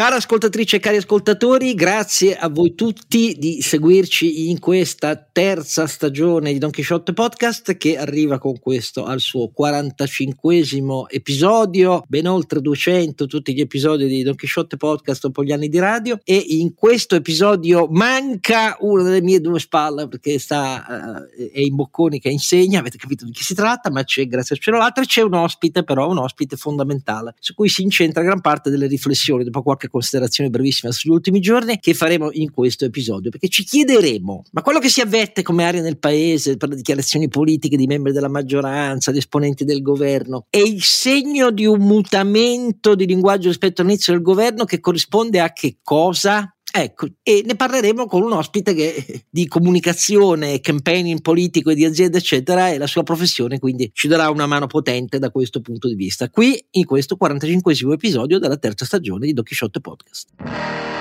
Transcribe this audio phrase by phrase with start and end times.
[0.00, 6.54] Cari ascoltatrici e cari ascoltatori, grazie a voi tutti di seguirci in questa terza stagione
[6.54, 10.64] di Don Quixote Podcast che arriva con questo al suo 45
[11.10, 15.78] episodio, ben oltre 200 tutti gli episodi di Don Quixote Podcast dopo gli anni di
[15.78, 16.18] radio.
[16.24, 21.74] E in questo episodio manca una delle mie due spalle perché sta uh, è in
[21.74, 25.04] bocconi che insegna, avete capito di chi si tratta, ma c'è grazie al cielo l'altra
[25.04, 29.44] c'è un ospite però, un ospite fondamentale su cui si incentra gran parte delle riflessioni.
[29.44, 34.44] Dopo qualche considerazione brevissima sugli ultimi giorni che faremo in questo episodio, perché ci chiederemo,
[34.52, 38.12] ma quello che si avverte come aria nel paese per le dichiarazioni politiche di membri
[38.12, 43.82] della maggioranza, di esponenti del governo, è il segno di un mutamento di linguaggio rispetto
[43.82, 46.54] all'inizio del governo che corrisponde a che cosa?
[46.72, 52.18] Ecco, e ne parleremo con un ospite che di comunicazione, campaigning politico e di azienda,
[52.18, 55.94] eccetera, è la sua professione, quindi ci darà una mano potente da questo punto di
[55.94, 56.30] vista.
[56.30, 60.99] Qui in questo 45 episodio della terza stagione di Don Quixote Podcast.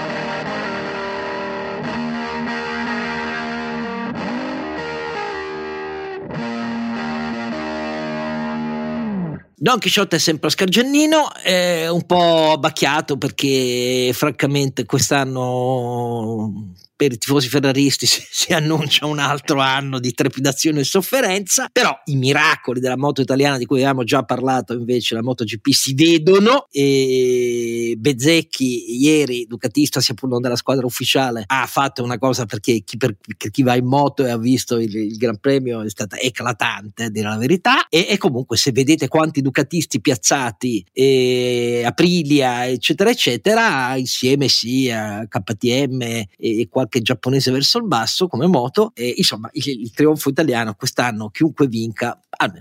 [9.62, 17.17] Don Chisciotte è sempre Oscar Giannino, è un po' abbacchiato perché francamente quest'anno per i
[17.17, 22.81] tifosi ferraristi si, si, annuncia un altro anno di trepidazione e sofferenza, però i miracoli
[22.81, 29.02] della moto italiana di cui avevamo già parlato invece la MotoGP si vedono e Bezzecchi
[29.02, 33.16] ieri, ducatista sia pur non della squadra ufficiale, ha fatto una cosa perché chi, per,
[33.38, 37.06] per chi va in moto e ha visto il, il Gran Premio è stata eclatante
[37.06, 43.09] a dire la verità e, e comunque se vedete quanti ducatisti piazzati e Aprilia eccetera
[43.09, 49.50] eccetera insieme sia KTM e qualche qualche giapponese verso il basso come moto e insomma
[49.54, 52.20] il, il trionfo italiano quest'anno chiunque vinca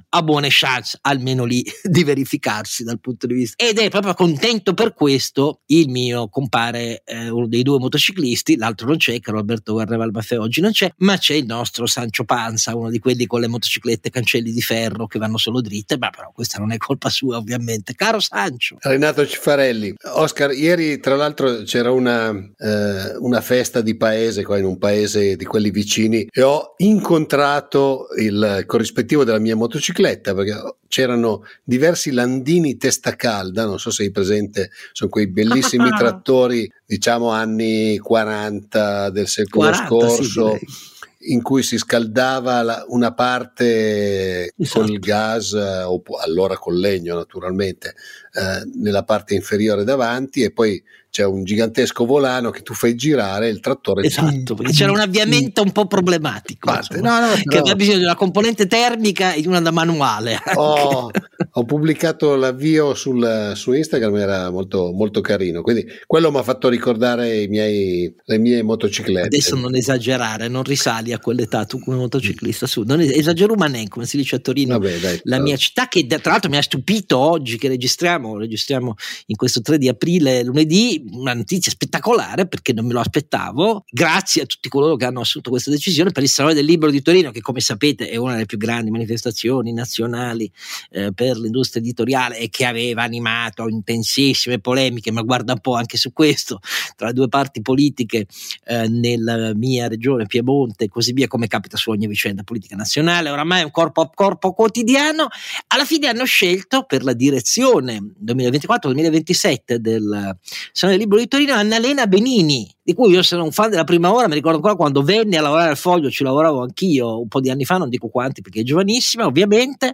[0.08, 3.64] ha buone chance almeno lì di verificarsi dal punto di vista.
[3.64, 8.88] Ed è proprio contento per questo il mio compare eh, uno dei due motociclisti l'altro
[8.88, 12.76] non c'è che Roberto Guerreval Maffè oggi non c'è ma c'è il nostro Sancio Panza
[12.76, 16.30] uno di quelli con le motociclette cancelli di ferro che vanno solo dritte ma però
[16.34, 17.94] questa non è colpa sua ovviamente.
[17.94, 19.94] Caro Sancio Renato Cifarelli.
[20.14, 24.78] Oscar ieri tra l'altro c'era una, eh, una festa di paese paese, qua in un
[24.78, 32.10] paese di quelli vicini, e ho incontrato il corrispettivo della mia motocicletta perché c'erano diversi
[32.10, 39.10] landini testa calda, non so se hai presente, sono quei bellissimi trattori, diciamo anni 40
[39.10, 40.58] del secolo 40, scorso.
[40.58, 44.86] Sì, in cui si scaldava la, una parte esatto.
[44.86, 47.94] col gas, eh, o allora col legno naturalmente,
[48.32, 50.82] eh, nella parte inferiore davanti e poi
[51.18, 55.62] c'è un gigantesco volano che tu fai girare il trattore esatto perché c'era un avviamento
[55.62, 59.48] un po' problematico Parte, no, no, che aveva bisogno di una componente termica e di
[59.48, 61.10] una da manuale ho,
[61.50, 66.68] ho, pubblicato l'avvio sul, su Instagram era molto, molto carino quindi quello mi ha fatto
[66.68, 69.26] ricordare miei, le mie motociclette.
[69.26, 73.88] Adesso non esagerare non risali a quell'età tu come motociclista su non es- esagero manen
[73.88, 76.62] come si dice a Torino Vabbè, dai, la mia città che tra l'altro mi ha
[76.62, 78.94] stupito oggi che registriamo registriamo
[79.26, 83.84] in questo 3 di aprile lunedì una notizia spettacolare perché non me lo aspettavo.
[83.88, 87.02] Grazie a tutti coloro che hanno assunto questa decisione per il Salone del Libro di
[87.02, 90.50] Torino, che come sapete è una delle più grandi manifestazioni nazionali
[90.90, 95.96] eh, per l'industria editoriale e che aveva animato intensissime polemiche, ma guarda un po' anche
[95.96, 96.60] su questo,
[96.96, 98.26] tra le due parti politiche
[98.64, 103.30] eh, nella mia regione Piemonte e così via, come capita su ogni vicenda politica nazionale.
[103.30, 105.28] Oramai è un corpo a corpo quotidiano.
[105.68, 110.36] Alla fine hanno scelto per la direzione 2024-2027 del
[110.72, 114.10] Salone del libro di Torino Annalena Benini, di cui io sono un fan della prima
[114.10, 117.38] ora, mi ricordo ancora quando venne a lavorare al Foglio, ci lavoravo anch'io un po'
[117.38, 119.92] di anni fa, non dico quanti perché è giovanissima ovviamente,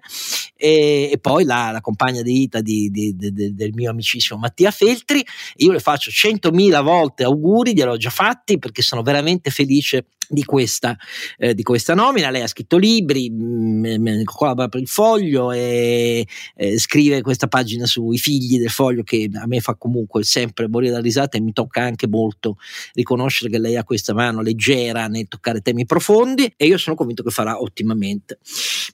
[0.54, 4.70] e, e poi la, la, compagna di vita di, di, di, del mio amicissimo Mattia
[4.70, 10.44] Feltri, io le faccio centomila volte auguri, gliel'ho già fatti perché sono veramente felice di
[10.44, 10.96] questa,
[11.38, 12.30] eh, di questa, nomina.
[12.30, 16.26] Lei ha scritto libri, mh, mm, collabora per il foglio e
[16.56, 20.92] eh, scrive questa pagina sui figli del foglio che a me fa comunque sempre morire
[20.92, 22.56] da risata e mi tocca anche molto
[22.92, 27.22] riconoscere che lei ha questa mano leggera nel toccare temi profondi e io sono convinto
[27.22, 28.38] che farà ottimamente.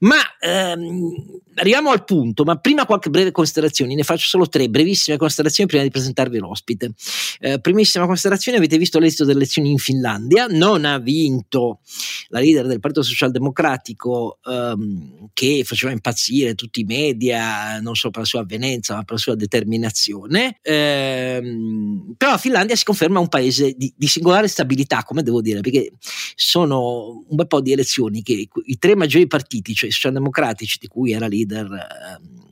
[0.01, 5.17] Ma ehm, arriviamo al punto, ma prima qualche breve considerazione, ne faccio solo tre brevissime
[5.17, 6.93] considerazioni prima di presentarvi l'ospite.
[7.41, 11.81] Eh, primissima considerazione, avete visto l'esito delle elezioni in Finlandia, non ha vinto
[12.29, 18.23] la leader del Partito Socialdemocratico ehm, che faceva impazzire tutti i media, non solo per
[18.23, 23.29] la sua avvenenza, ma per la sua determinazione, ehm, però la Finlandia si conferma un
[23.29, 25.95] paese di, di singolare stabilità, come devo dire, perché
[26.35, 30.87] sono un bel po' di elezioni che i tre maggiori partiti, cioè i socialdemocratici, di
[30.87, 32.49] cui era leader ehm,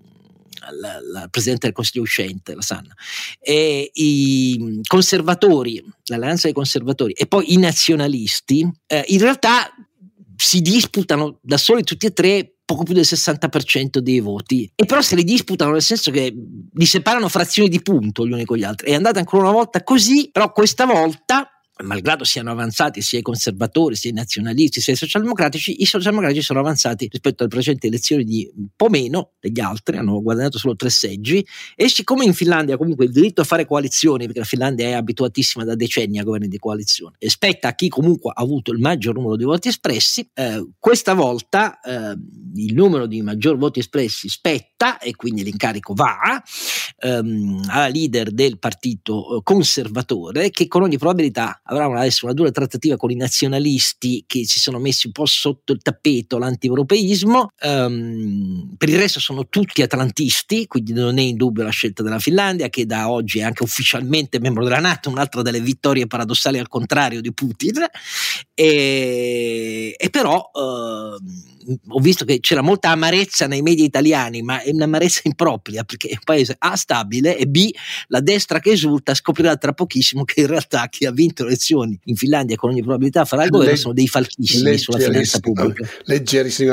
[0.80, 2.94] la, la Presidente del Consiglio uscente, la Sanna,
[3.40, 9.70] e i conservatori, l'alleanza dei conservatori e poi i nazionalisti, eh, in realtà
[10.38, 14.70] si disputano da soli tutti e tre poco più del 60% dei voti.
[14.76, 16.32] E però se li disputano nel senso che
[16.72, 18.90] li separano frazioni di punto gli uni con gli altri.
[18.90, 23.94] È andata ancora una volta così però questa volta malgrado siano avanzati sia i conservatori,
[23.94, 28.50] sia i nazionalisti, sia i socialdemocratici, i socialdemocratici sono avanzati rispetto alle precedenti elezioni di
[28.56, 31.44] un po' meno degli altri, hanno guadagnato solo tre seggi
[31.74, 35.64] e siccome in Finlandia comunque il diritto a fare coalizioni, perché la Finlandia è abituatissima
[35.64, 39.14] da decenni a governi di coalizione, e spetta a chi comunque ha avuto il maggior
[39.14, 42.16] numero di voti espressi, eh, questa volta eh,
[42.54, 46.42] il numero di maggior voti espressi spetta e quindi l'incarico va
[46.98, 52.50] ehm, alla leader del partito eh, conservatore che con ogni probabilità avrà adesso una dura
[52.50, 57.50] trattativa con i nazionalisti che si sono messi un po' sotto il tappeto l'anti-europeismo.
[57.62, 62.18] Um, per il resto sono tutti atlantisti, quindi non è in dubbio la scelta della
[62.18, 66.68] Finlandia, che da oggi è anche ufficialmente membro della Nato, un'altra delle vittorie paradossali al
[66.68, 67.84] contrario di Putin.
[68.54, 70.50] E, e però.
[70.52, 71.47] Uh,
[71.88, 76.12] ho visto che c'era molta amarezza nei media italiani, ma è un'amarezza impropria perché è
[76.12, 77.70] un paese A stabile e B
[78.08, 81.98] la destra che esulta scoprirà tra pochissimo che in realtà chi ha vinto le elezioni
[82.04, 85.88] in Finlandia con ogni probabilità farà il governo sono dei falchissimi sulla finanza pubblica.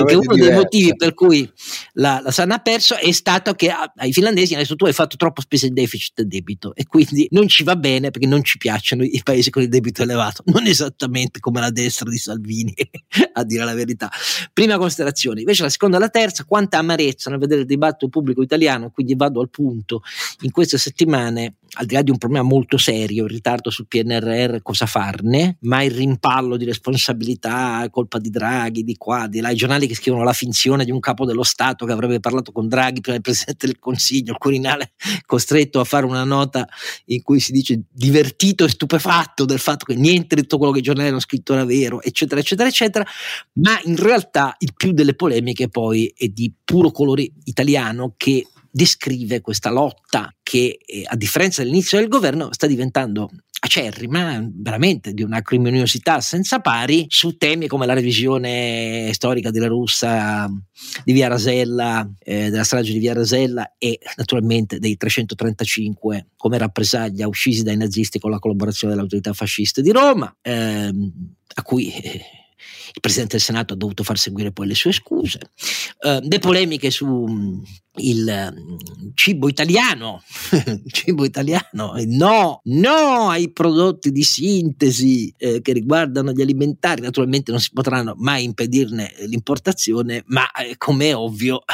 [0.04, 1.50] Perché uno dei motivi per cui
[1.94, 5.16] la, la Sana ha perso è stato che ai finlandesi hanno detto tu hai fatto
[5.16, 8.58] troppo spese il deficit e debito e quindi non ci va bene perché non ci
[8.58, 12.74] piacciono i paesi con il debito elevato, non esattamente come la destra di Salvini
[13.34, 14.12] a dire la verità.
[14.54, 18.42] Prima considerazione, invece la seconda e la terza, quanta amarezza nel vedere il dibattito pubblico
[18.42, 20.02] italiano, quindi vado al punto,
[20.42, 24.58] in queste settimane al di là di un problema molto serio, il ritardo sul PNRR,
[24.62, 29.56] cosa farne, ma il rimpallo di responsabilità, colpa di Draghi, di qua, di là, i
[29.56, 33.02] giornali che scrivono la finzione di un capo dello Stato che avrebbe parlato con Draghi
[33.02, 34.94] prima del Presidente del Consiglio, il Quirinale
[35.26, 36.68] costretto a fare una nota
[37.06, 40.80] in cui si dice divertito e stupefatto del fatto che niente di tutto quello che
[40.80, 43.06] i giornali hanno scritto era vero, eccetera, eccetera, eccetera,
[43.54, 49.40] ma in realtà il più delle polemiche poi è di puro colore italiano che descrive
[49.40, 55.42] questa lotta che eh, a differenza dell'inizio del governo sta diventando acerrima, veramente di una
[55.42, 60.52] criminosità senza pari su temi come la revisione storica della russa
[61.06, 67.28] di Via Rasella, eh, della strage di Via Rasella e naturalmente dei 335 come rappresaglia
[67.28, 71.12] uccisi dai nazisti con la collaborazione delle autorità fasciste di Roma, ehm,
[71.56, 72.22] a cui eh,
[72.94, 75.40] il Presidente del Senato ha dovuto far seguire poi le sue scuse,
[76.00, 77.64] eh, le polemiche su mm,
[77.98, 80.22] il mm, cibo italiano,
[80.88, 87.60] cibo italiano, no, no ai prodotti di sintesi eh, che riguardano gli alimentari, naturalmente non
[87.60, 91.64] si potranno mai impedirne l'importazione, ma eh, come è ovvio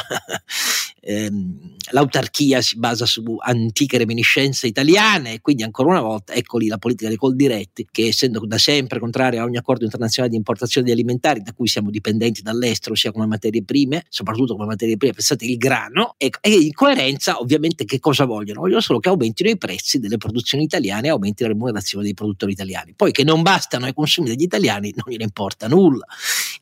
[1.04, 1.58] ehm,
[1.90, 6.78] l'autarchia si basa su antiche reminiscenze italiane e quindi ancora una volta ecco lì la
[6.78, 10.92] politica dei coldiretti che essendo da sempre contraria a ogni accordo internazionale di importazione di
[10.92, 15.44] alimentari da cui siamo dipendenti dall'estero sia come materie prime, soprattutto come materie prime, pensate
[15.44, 18.60] il grano e, e in coerenza ovviamente che cosa vogliono?
[18.60, 22.52] Vogliono solo che aumentino i prezzi delle produzioni italiane e aumenti la remunerazione dei produttori
[22.52, 22.94] italiani.
[22.94, 26.06] Poi che non bastano ai consumi degli italiani non gliene importa nulla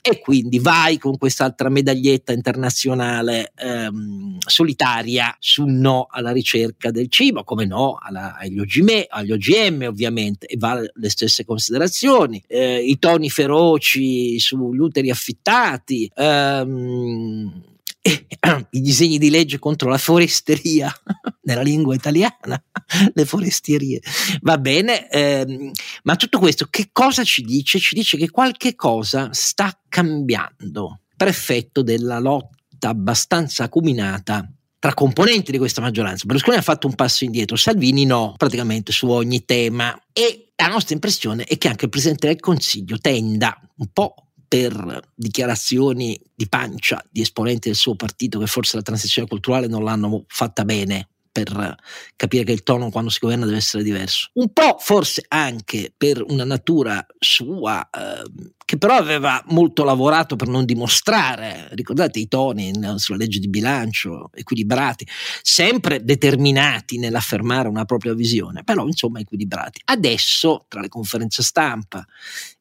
[0.01, 7.45] e quindi vai con quest'altra medaglietta internazionale ehm, solitaria sul no alla ricerca del cibo,
[7.45, 12.99] come no alla, agli, OGM, agli, OGM, ovviamente, e va le stesse considerazioni, eh, i
[12.99, 17.70] toni feroci sugli uteri affittati, ehm,
[18.71, 20.93] i disegni di legge contro la foresteria
[21.43, 22.63] nella lingua italiana,
[23.13, 24.01] le forestierie.
[24.41, 25.71] Va bene, ehm,
[26.05, 27.79] ma tutto questo che cosa ci dice?
[27.79, 35.53] Ci dice che qualche cosa sta cambiando per effetto della lotta abbastanza acuminata tra componenti
[35.53, 36.25] di questa maggioranza.
[36.25, 39.95] Berlusconi ha fatto un passo indietro, Salvini no, praticamente su ogni tema.
[40.11, 45.01] E la nostra impressione è che anche il Presidente del Consiglio tenda un po' per
[45.15, 50.25] dichiarazioni di pancia di esponenti del suo partito che forse la transizione culturale non l'hanno
[50.27, 51.77] fatta bene per
[52.17, 54.31] capire che il tono quando si governa deve essere diverso.
[54.33, 58.29] Un po' forse anche per una natura sua, eh,
[58.65, 64.31] che però aveva molto lavorato per non dimostrare, ricordate i toni sulla legge di bilancio,
[64.35, 65.07] equilibrati,
[65.43, 69.81] sempre determinati nell'affermare una propria visione, però insomma equilibrati.
[69.85, 72.05] Adesso, tra le conferenze stampa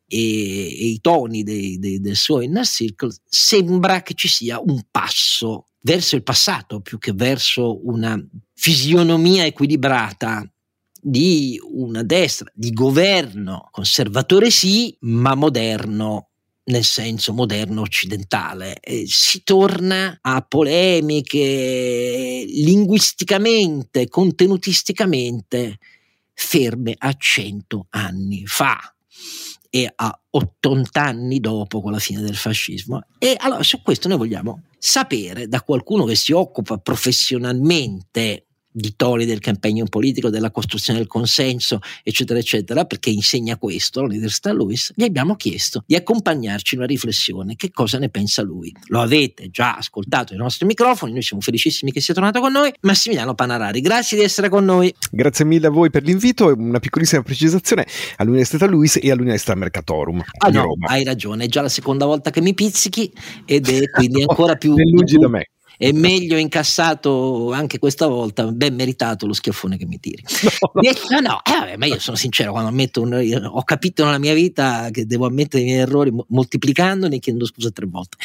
[0.10, 4.82] e, e, i toni dei, dei, del suo inner circle, sembra che ci sia un
[4.90, 8.20] passo verso il passato più che verso una
[8.54, 10.52] fisionomia equilibrata
[11.02, 16.30] di una destra di governo conservatore sì, ma moderno
[16.70, 18.80] nel senso moderno occidentale.
[18.80, 25.80] Eh, si torna a polemiche linguisticamente, contenutisticamente
[26.34, 28.94] ferme a cento anni fa
[29.70, 33.04] e a 80 anni dopo con la fine del fascismo.
[33.18, 39.26] E allora su questo noi vogliamo sapere da qualcuno che si occupa professionalmente di toni
[39.26, 45.04] del campaign politico, della costruzione del consenso, eccetera, eccetera, perché insegna questo all'Università Lewis, gli
[45.04, 47.56] abbiamo chiesto di accompagnarci in una riflessione.
[47.56, 48.74] Che cosa ne pensa lui?
[48.88, 52.72] Lo avete già ascoltato ai nostri microfoni, noi siamo felicissimi che sia tornato con noi.
[52.82, 54.94] Massimiliano Panarari, grazie di essere con noi.
[55.12, 57.86] Grazie mille a voi per l'invito e una piccolissima precisazione
[58.18, 60.24] all'Università Lewis e all'Università Mercatorum.
[60.38, 60.88] Ah no, Roma.
[60.88, 63.12] hai ragione, è già la seconda volta che mi pizzichi
[63.46, 64.76] ed è quindi ancora più...
[64.76, 69.98] lungi da me è meglio incassato anche questa volta, ben meritato lo schiaffone che mi
[69.98, 70.22] tiri.
[71.10, 74.34] No, no, eh, vabbè, ma io sono sincero, quando ammetto un, ho capito nella mia
[74.34, 78.18] vita che devo ammettere i miei errori moltiplicandoli, chiedo scusa tre volte.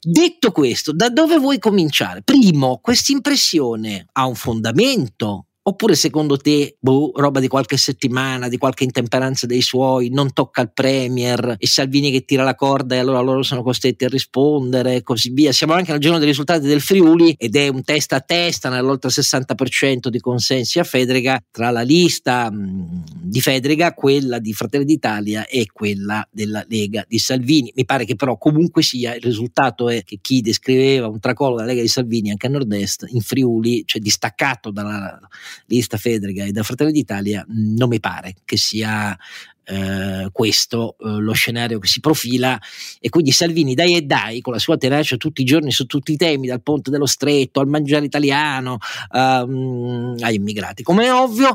[0.00, 2.22] Detto questo, da dove vuoi cominciare?
[2.22, 8.58] Primo, questa impressione ha un fondamento Oppure secondo te, boh, roba di qualche settimana, di
[8.58, 12.98] qualche intemperanza dei suoi, non tocca al Premier e Salvini che tira la corda e
[12.98, 15.52] allora loro sono costretti a rispondere e così via.
[15.52, 19.10] Siamo anche al giorno dei risultati del Friuli ed è un testa a testa nell'oltre
[19.10, 25.46] 60% di consensi a Federica tra la lista mh, di Federica, quella di Fratelli d'Italia
[25.46, 27.72] e quella della Lega di Salvini.
[27.76, 31.68] Mi pare che però comunque sia il risultato è che chi descriveva un tracollo della
[31.68, 35.20] Lega di Salvini anche a nord-est in Friuli, cioè distaccato dalla
[35.66, 39.16] lista Federica e da Fratelli d'Italia, non mi pare che sia
[39.64, 42.60] eh, questo eh, lo scenario che si profila
[43.00, 46.12] e quindi Salvini dai e dai con la sua tenacia tutti i giorni su tutti
[46.12, 48.78] i temi dal ponte dello stretto al mangiare italiano
[49.10, 51.54] um, agli immigrati come è ovvio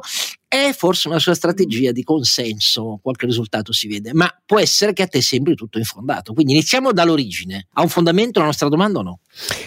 [0.50, 5.04] è forse una sua strategia di consenso, qualche risultato si vede, ma può essere che
[5.04, 6.34] a te sembri tutto infondato.
[6.34, 7.68] Quindi iniziamo dall'origine.
[7.74, 9.20] Ha un fondamento la nostra domanda o no?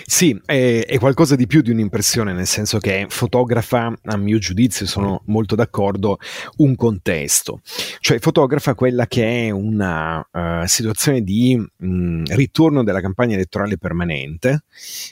[0.07, 4.87] Sì, è, è qualcosa di più di un'impressione, nel senso che fotografa, a mio giudizio,
[4.87, 6.19] sono molto d'accordo,
[6.57, 7.61] un contesto.
[8.01, 13.77] Cioè fotografa quella che è una uh, situazione di mh, mm, ritorno della campagna elettorale
[13.77, 14.63] permanente,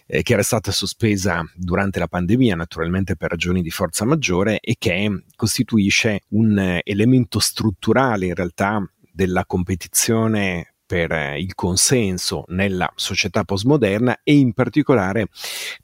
[0.07, 4.77] eh, che era stata sospesa durante la pandemia, naturalmente per ragioni di forza maggiore, e
[4.79, 12.89] che costituisce un eh, elemento strutturale in realtà della competizione per eh, il consenso nella
[12.95, 15.27] società postmoderna e in particolare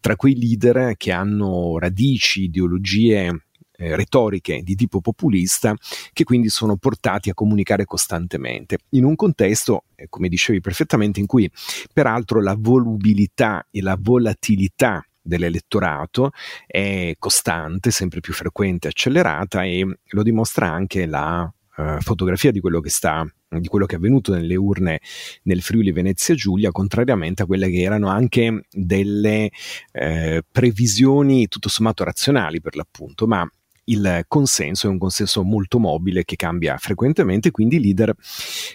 [0.00, 3.46] tra quei leader che hanno radici, ideologie
[3.76, 5.74] eh, retoriche di tipo populista
[6.12, 11.26] che quindi sono portati a comunicare costantemente in un contesto, eh, come dicevi perfettamente, in
[11.26, 11.50] cui
[11.92, 16.32] peraltro la volubilità e la volatilità dell'elettorato
[16.66, 22.80] è costante, sempre più frequente, accelerata e lo dimostra anche la uh, fotografia di quello
[22.80, 23.26] che sta
[23.60, 25.00] di quello che è avvenuto nelle urne
[25.44, 29.50] nel Friuli Venezia Giulia, contrariamente a quelle che erano anche delle
[29.92, 33.48] eh, previsioni tutto sommato razionali per l'appunto, ma
[33.84, 38.14] il consenso è un consenso molto mobile che cambia frequentemente, quindi i leader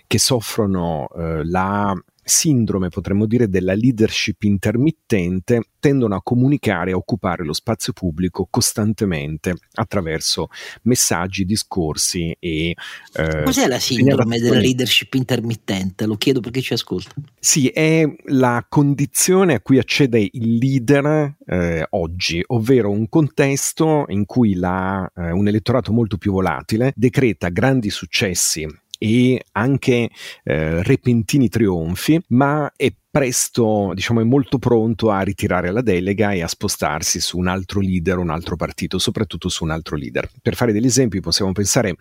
[0.07, 1.95] che soffrono eh, la
[2.29, 8.47] sindrome, potremmo dire, della leadership intermittente tendono a comunicare e a occupare lo spazio pubblico
[8.49, 10.47] costantemente attraverso
[10.83, 12.75] messaggi, discorsi e...
[13.13, 16.05] Eh, Cos'è la sindrome della leadership intermittente?
[16.05, 17.13] Lo chiedo perché ci ascolta.
[17.39, 24.25] Sì, è la condizione a cui accede il leader eh, oggi, ovvero un contesto in
[24.25, 28.67] cui la, eh, un elettorato molto più volatile decreta grandi successi
[28.99, 30.09] e anche
[30.43, 36.43] eh, repentini trionfi, ma è presto, diciamo, è molto pronto a ritirare la delega e
[36.43, 40.29] a spostarsi su un altro leader, un altro partito, soprattutto su un altro leader.
[40.41, 41.95] Per fare degli esempi possiamo pensare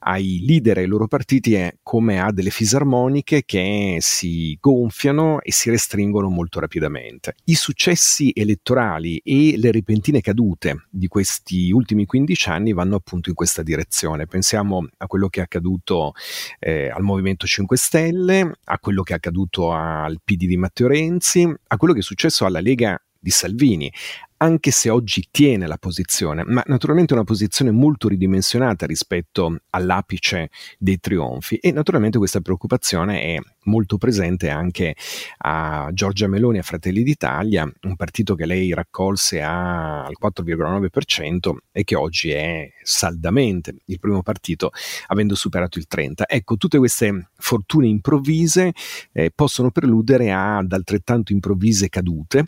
[0.00, 5.70] ai leader e ai loro partiti come a delle fisarmoniche che si gonfiano e si
[5.70, 7.36] restringono molto rapidamente.
[7.44, 13.34] I successi elettorali e le repentine cadute di questi ultimi 15 anni vanno appunto in
[13.34, 14.26] questa direzione.
[14.26, 16.12] Pensiamo a quello che è accaduto
[16.58, 21.48] eh, al Movimento 5 Stelle, a quello che è accaduto al PD di Matteo Renzi
[21.68, 23.92] a quello che è successo alla Lega di Salvini,
[24.38, 30.98] anche se oggi tiene la posizione, ma naturalmente una posizione molto ridimensionata rispetto all'apice dei
[30.98, 31.56] trionfi.
[31.56, 33.36] E naturalmente questa preoccupazione è
[33.70, 34.94] molto presente anche
[35.38, 41.94] a Giorgia Meloni a Fratelli d'Italia, un partito che lei raccolse al 4,9% e che
[41.94, 44.72] oggi è saldamente il primo partito
[45.06, 46.24] avendo superato il 30%.
[46.26, 48.72] Ecco, tutte queste fortune improvvise
[49.12, 52.46] eh, possono preludere ad altrettanto improvvise cadute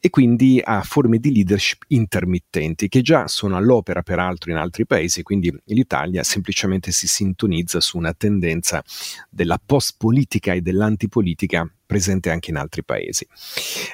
[0.00, 5.22] e quindi a forme di leadership intermittenti che già sono all'opera peraltro in altri paesi,
[5.22, 8.82] quindi l'Italia semplicemente si sintonizza su una tendenza
[9.30, 13.26] della post-politica e dell'antipolitica presente anche in altri paesi.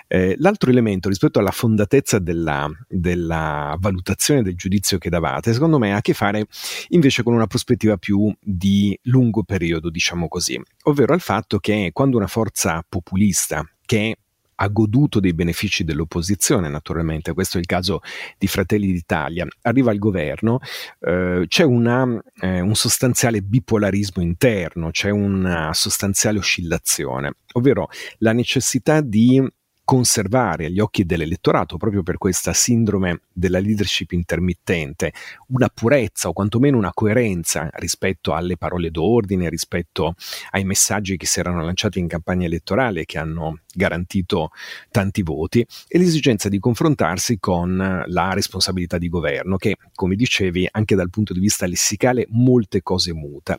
[0.07, 5.93] Eh, l'altro elemento rispetto alla fondatezza della, della, valutazione del giudizio che davate, secondo me
[5.93, 6.47] ha a che fare
[6.89, 12.17] invece con una prospettiva più di lungo periodo, diciamo così, ovvero al fatto che quando
[12.17, 14.17] una forza populista che
[14.63, 18.01] ha goduto dei benefici dell'opposizione, naturalmente, questo è il caso
[18.37, 20.61] di Fratelli d'Italia, arriva al governo,
[21.01, 27.89] eh, c'è una, eh, un sostanziale bipolarismo interno, c'è una sostanziale oscillazione, ovvero
[28.19, 29.43] la necessità di
[29.91, 35.13] conservare agli occhi dell'elettorato, proprio per questa sindrome della leadership intermittente,
[35.49, 40.15] una purezza o quantomeno una coerenza rispetto alle parole d'ordine, rispetto
[40.53, 44.51] ai messaggi che si erano lanciati in campagna elettorale che hanno garantito
[44.93, 50.95] tanti voti, e l'esigenza di confrontarsi con la responsabilità di governo, che, come dicevi, anche
[50.95, 53.59] dal punto di vista lessicale molte cose muta.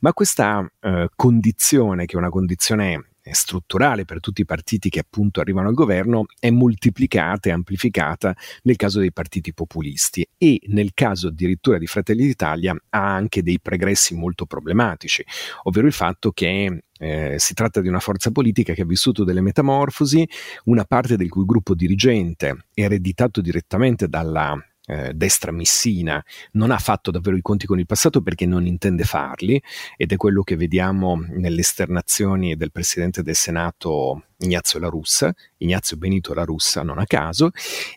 [0.00, 5.40] Ma questa eh, condizione, che è una condizione strutturale per tutti i partiti che appunto
[5.40, 11.28] arrivano al governo è moltiplicata e amplificata nel caso dei partiti populisti e nel caso
[11.28, 15.24] addirittura di Fratelli d'Italia ha anche dei pregressi molto problematici,
[15.64, 19.40] ovvero il fatto che eh, si tratta di una forza politica che ha vissuto delle
[19.40, 20.26] metamorfosi,
[20.64, 26.78] una parte del cui gruppo dirigente è ereditato direttamente dalla eh, destra missina non ha
[26.78, 29.60] fatto davvero i conti con il passato perché non intende farli
[29.96, 35.96] ed è quello che vediamo nelle esternazioni del presidente del Senato Ignazio La Russa, Ignazio
[35.96, 37.50] Benito La Russa non a caso,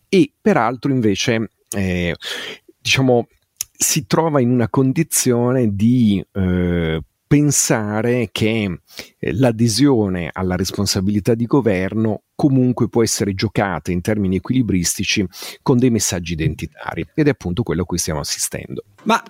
[0.07, 2.15] e peraltro invece eh,
[2.79, 3.27] diciamo
[3.81, 8.81] si trova in una condizione di eh, pensare che
[9.19, 15.23] eh, l'adesione alla responsabilità di governo comunque può essere giocata in termini equilibristici
[15.61, 18.83] con dei messaggi identitari ed è appunto quello a cui stiamo assistendo.
[19.03, 19.23] Ma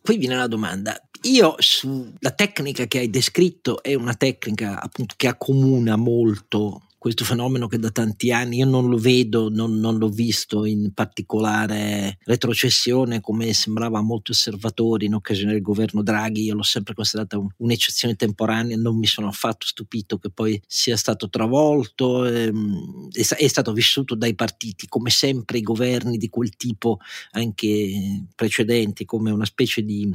[0.00, 0.96] qui viene la domanda.
[1.22, 7.66] Io sulla tecnica che hai descritto è una tecnica appunto che accomuna molto questo fenomeno
[7.66, 13.22] che da tanti anni io non lo vedo, non, non l'ho visto in particolare retrocessione
[13.22, 17.48] come sembrava a molti osservatori in occasione del governo Draghi, io l'ho sempre considerata un,
[17.56, 23.48] un'eccezione temporanea, non mi sono affatto stupito che poi sia stato travolto, ehm, è, è
[23.48, 26.98] stato vissuto dai partiti, come sempre i governi di quel tipo
[27.30, 30.14] anche precedenti, come una specie di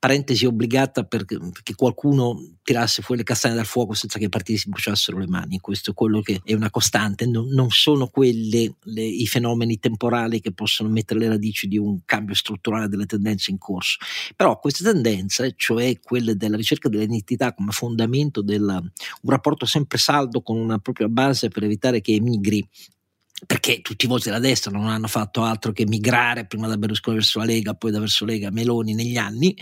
[0.00, 4.58] parentesi obbligata perché, perché qualcuno tirasse fuori le castagne dal fuoco senza che i partiti
[4.58, 8.74] si bruciassero le mani, questo è quello che è una costante, non, non sono quelli
[8.84, 13.58] i fenomeni temporali che possono mettere le radici di un cambio strutturale delle tendenze in
[13.58, 13.98] corso.
[14.34, 18.90] Però queste tendenze, cioè quelle della ricerca dell'identità come fondamento di un
[19.24, 22.66] rapporto sempre saldo con una propria base per evitare che emigri
[23.46, 27.16] perché tutti i voti della destra non hanno fatto altro che migrare prima da Berlusconi
[27.16, 29.56] verso la Lega, poi da verso Lega Meloni negli anni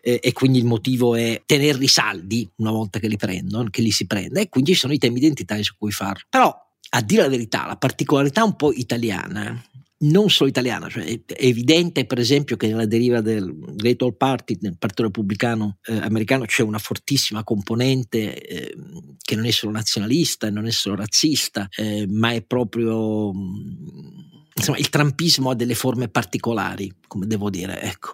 [0.00, 3.90] eh, e quindi il motivo è tenerli saldi una volta che li prendono, che li
[3.90, 6.24] si prende e quindi ci sono i temi identitari su cui farlo.
[6.28, 6.54] Però
[6.94, 9.62] a dire la verità, la particolarità un po' italiana
[10.02, 14.58] non solo italiana, cioè è evidente per esempio che nella deriva del Great All Party,
[14.60, 18.76] nel Partito Repubblicano eh, americano, c'è una fortissima componente eh,
[19.18, 23.32] che non è solo nazionalista, non è solo razzista, eh, ma è proprio...
[23.32, 28.12] Mh, insomma, il trampismo ha delle forme particolari, come devo dire, ecco,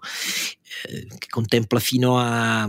[0.88, 2.68] eh, che contempla fino a...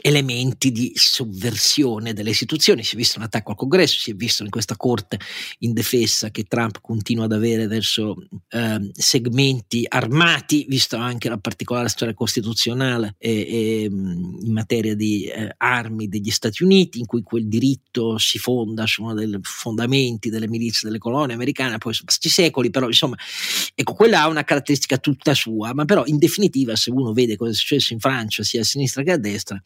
[0.00, 2.82] Elementi di sovversione delle istituzioni.
[2.82, 5.20] Si è visto un attacco al congresso, si è visto in questa corte
[5.58, 8.16] indefessa che Trump continua ad avere verso
[8.48, 15.54] eh, segmenti armati, visto anche la particolare storia costituzionale e, e, in materia di eh,
[15.58, 20.48] armi degli Stati Uniti, in cui quel diritto si fonda su uno dei fondamenti delle
[20.48, 23.16] milizie delle colonie americane, poi sono passati secoli, però insomma,
[23.74, 27.50] ecco, quella ha una caratteristica tutta sua, ma però in definitiva se uno vede cosa
[27.52, 29.62] è successo in Francia sia a sinistra che a destra,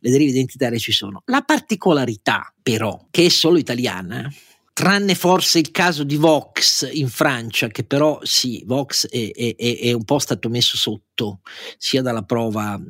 [0.00, 1.22] le derive identitarie ci sono.
[1.26, 4.32] La particolarità, però, che è solo italiana,
[4.72, 9.92] tranne forse il caso di Vox in Francia, che però sì, Vox è, è, è
[9.92, 11.40] un po' stato messo sotto
[11.76, 12.80] sia dalla prova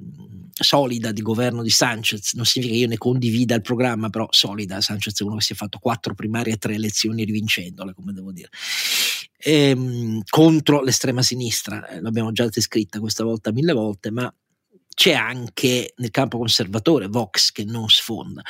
[0.53, 4.81] solida di governo di Sanchez, non significa che io ne condivida il programma, però solida,
[4.81, 8.33] Sanchez è uno che si è fatto quattro primarie e tre elezioni rivincendole, come devo
[8.33, 8.49] dire,
[9.39, 14.33] ehm, contro l'estrema sinistra, eh, l'abbiamo già descritta questa volta mille volte, ma
[14.95, 18.43] c'è anche nel campo conservatore Vox che non sfonda.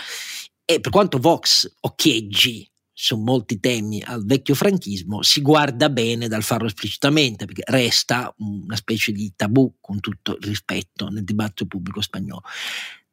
[0.64, 6.42] E per quanto Vox occhieggi su molti temi al vecchio franchismo, si guarda bene dal
[6.42, 12.00] farlo esplicitamente, perché resta una specie di tabù, con tutto il rispetto, nel dibattito pubblico
[12.00, 12.42] spagnolo.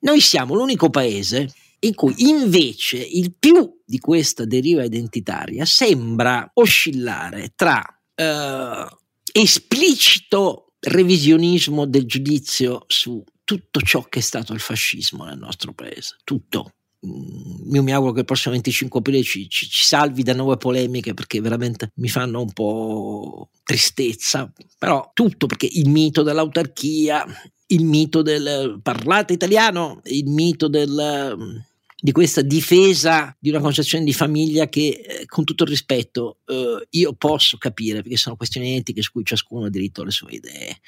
[0.01, 7.53] Noi siamo l'unico paese in cui invece il più di questa deriva identitaria sembra oscillare
[7.55, 7.83] tra
[8.15, 8.85] eh,
[9.31, 16.17] esplicito revisionismo del giudizio su tutto ciò che è stato il fascismo nel nostro paese,
[16.23, 16.73] tutto,
[17.05, 20.57] mm, io mi auguro che il prossimo 25 aprile ci, ci, ci, salvi da nuove
[20.57, 27.25] polemiche perché veramente mi fanno un po' tristezza, però tutto perché il mito dell'autarchia,
[27.67, 31.67] il mito del parlate italiano, il mito del
[32.01, 36.87] di questa difesa di una concezione di famiglia che, eh, con tutto il rispetto, eh,
[36.89, 40.79] io posso capire, perché sono questioni etiche su cui ciascuno ha diritto alle sue idee,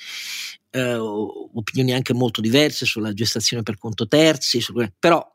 [0.69, 5.25] eh, opinioni anche molto diverse sulla gestazione per conto terzi, su, però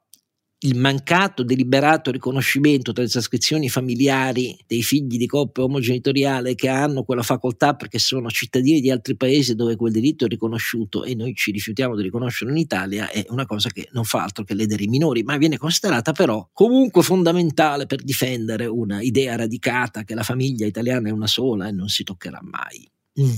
[0.61, 7.23] il mancato deliberato riconoscimento delle trascrizioni familiari dei figli di coppia omogenitoriale che hanno quella
[7.23, 11.51] facoltà perché sono cittadini di altri paesi dove quel diritto è riconosciuto e noi ci
[11.51, 14.88] rifiutiamo di riconoscerlo in Italia è una cosa che non fa altro che ledere i
[14.88, 20.66] minori, ma viene considerata però comunque fondamentale per difendere una idea radicata che la famiglia
[20.66, 22.88] italiana è una sola e non si toccherà mai.
[23.21, 23.33] Mm.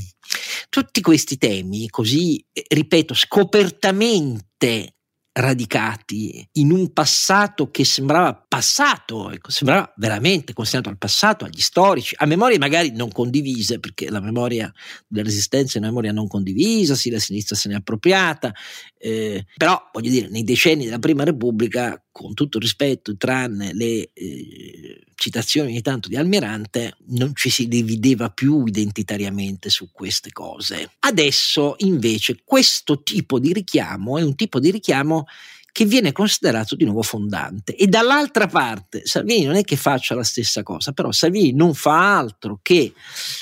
[0.69, 4.98] Tutti questi temi, così, eh, ripeto, scopertamente
[5.39, 12.15] radicati in un passato che sembrava passato, ecco, sembrava veramente consegnato al passato, agli storici,
[12.19, 14.73] a memorie magari non condivise, perché la memoria
[15.07, 18.53] della resistenza è una memoria non condivisa, sì, la sinistra se ne è appropriata,
[18.99, 25.01] eh, però voglio dire, nei decenni della Prima Repubblica, con tutto rispetto, tranne le eh,
[25.15, 30.93] citazioni ogni tanto di Almirante, non ci si divideva più identitariamente su queste cose.
[31.01, 35.27] Adesso invece questo tipo di richiamo è un tipo di richiamo
[35.71, 37.77] che viene considerato di nuovo fondante.
[37.77, 42.19] E dall'altra parte Salvini non è che faccia la stessa cosa, però Salvini non fa
[42.19, 42.93] altro che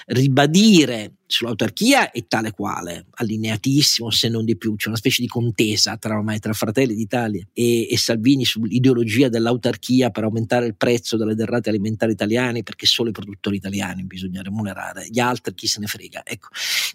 [0.07, 5.97] ribadire sull'autarchia è tale quale, allineatissimo se non di più, c'è una specie di contesa
[5.97, 11.35] tra, ormai tra Fratelli d'Italia e, e, Salvini sull'ideologia dell'autarchia per aumentare il prezzo delle
[11.35, 15.87] derrate alimentari italiane perché solo i produttori italiani bisogna remunerare, gli altri chi se ne
[15.87, 16.23] frega.
[16.25, 16.49] Ecco,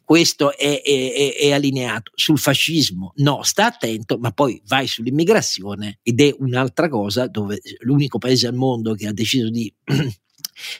[0.03, 2.11] questo è, è, è allineato.
[2.15, 8.17] Sul fascismo no, sta attento, ma poi vai sull'immigrazione ed è un'altra cosa dove l'unico
[8.17, 9.73] paese al mondo che ha deciso di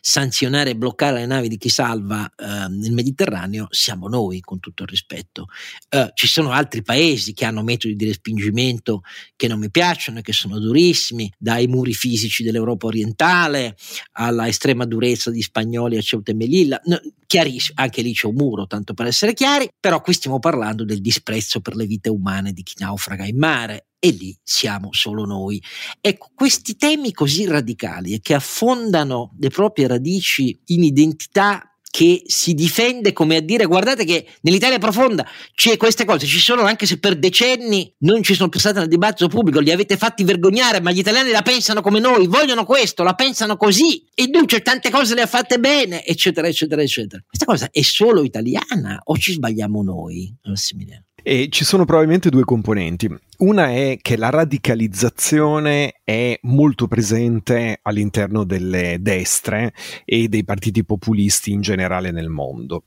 [0.02, 4.84] sanzionare e bloccare le navi di chi salva eh, nel Mediterraneo siamo noi, con tutto
[4.84, 5.48] il rispetto.
[5.90, 9.02] Eh, ci sono altri paesi che hanno metodi di respingimento
[9.36, 13.76] che non mi piacciono e che sono durissimi, dai muri fisici dell'Europa orientale
[14.14, 16.80] alla estrema durezza di spagnoli a Ceuta e Melilla.
[16.86, 20.84] No, chiarissimo, anche lì c'è un muro, tanto per essere chiari, però qui stiamo parlando
[20.84, 25.26] del disprezzo per le vite umane di chi naufraga in mare e lì siamo solo
[25.26, 25.62] noi.
[26.02, 32.54] Ecco, questi temi così radicali e che affondano le proprie radici in identità che si
[32.54, 36.98] difende come a dire guardate che nell'Italia profonda c'è queste cose, ci sono anche se
[36.98, 40.92] per decenni non ci sono più state nel dibattito pubblico, li avete fatti vergognare, ma
[40.92, 45.14] gli italiani la pensano come noi, vogliono questo, la pensano così, e Duce tante cose
[45.14, 47.22] le ha fatte bene, eccetera, eccetera, eccetera.
[47.28, 50.34] Questa cosa è solo italiana o ci sbagliamo noi?
[50.44, 51.11] Massimiliano?
[51.24, 53.10] E ci sono probabilmente due componenti.
[53.40, 59.74] Una è che la radicalizzazione è molto presente all'interno delle destre
[60.06, 62.84] e dei partiti populisti in generale nel mondo.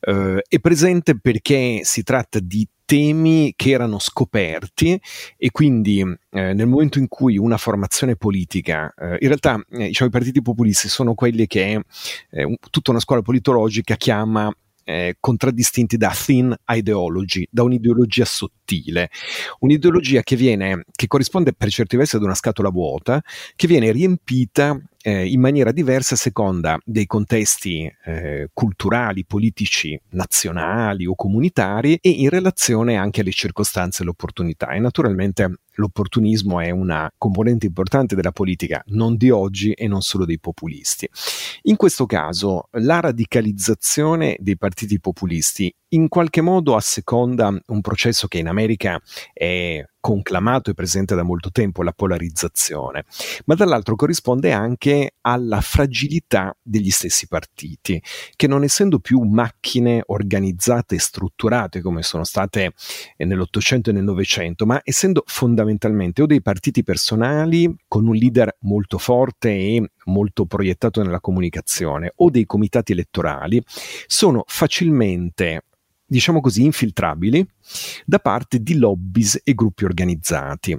[0.00, 5.00] Uh, è presente perché si tratta di temi che erano scoperti
[5.36, 10.10] e quindi eh, nel momento in cui una formazione politica, eh, in realtà eh, diciamo,
[10.10, 11.82] i partiti populisti sono quelli che
[12.30, 19.10] eh, tutta una scuola politologica chiama eh, contraddistinti da thin ideology, da un'ideologia sottile,
[19.60, 23.22] un'ideologia che viene, che corrisponde per certi versi ad una scatola vuota,
[23.56, 31.04] che viene riempita eh, in maniera diversa a seconda dei contesti eh, culturali, politici, nazionali
[31.04, 34.68] o comunitari e in relazione anche alle circostanze e alle opportunità.
[34.70, 40.24] E naturalmente l'opportunismo è una componente importante della politica, non di oggi e non solo
[40.24, 41.06] dei populisti.
[41.62, 48.38] In questo caso la radicalizzazione dei partiti populisti in qualche modo asseconda un processo che
[48.38, 49.00] in America
[49.32, 53.06] è conclamato e presente da molto tempo, la polarizzazione,
[53.46, 58.02] ma dall'altro corrisponde anche alla fragilità degli stessi partiti,
[58.36, 62.74] che non essendo più macchine organizzate e strutturate come sono state
[63.16, 68.98] nell'Ottocento e nel Novecento, ma essendo fondamentalmente o dei partiti personali con un leader molto
[68.98, 73.62] forte e molto proiettato nella comunicazione o dei comitati elettorali,
[74.06, 75.62] sono facilmente
[76.06, 77.46] diciamo così, infiltrabili
[78.04, 80.76] da parte di lobbies e gruppi organizzati.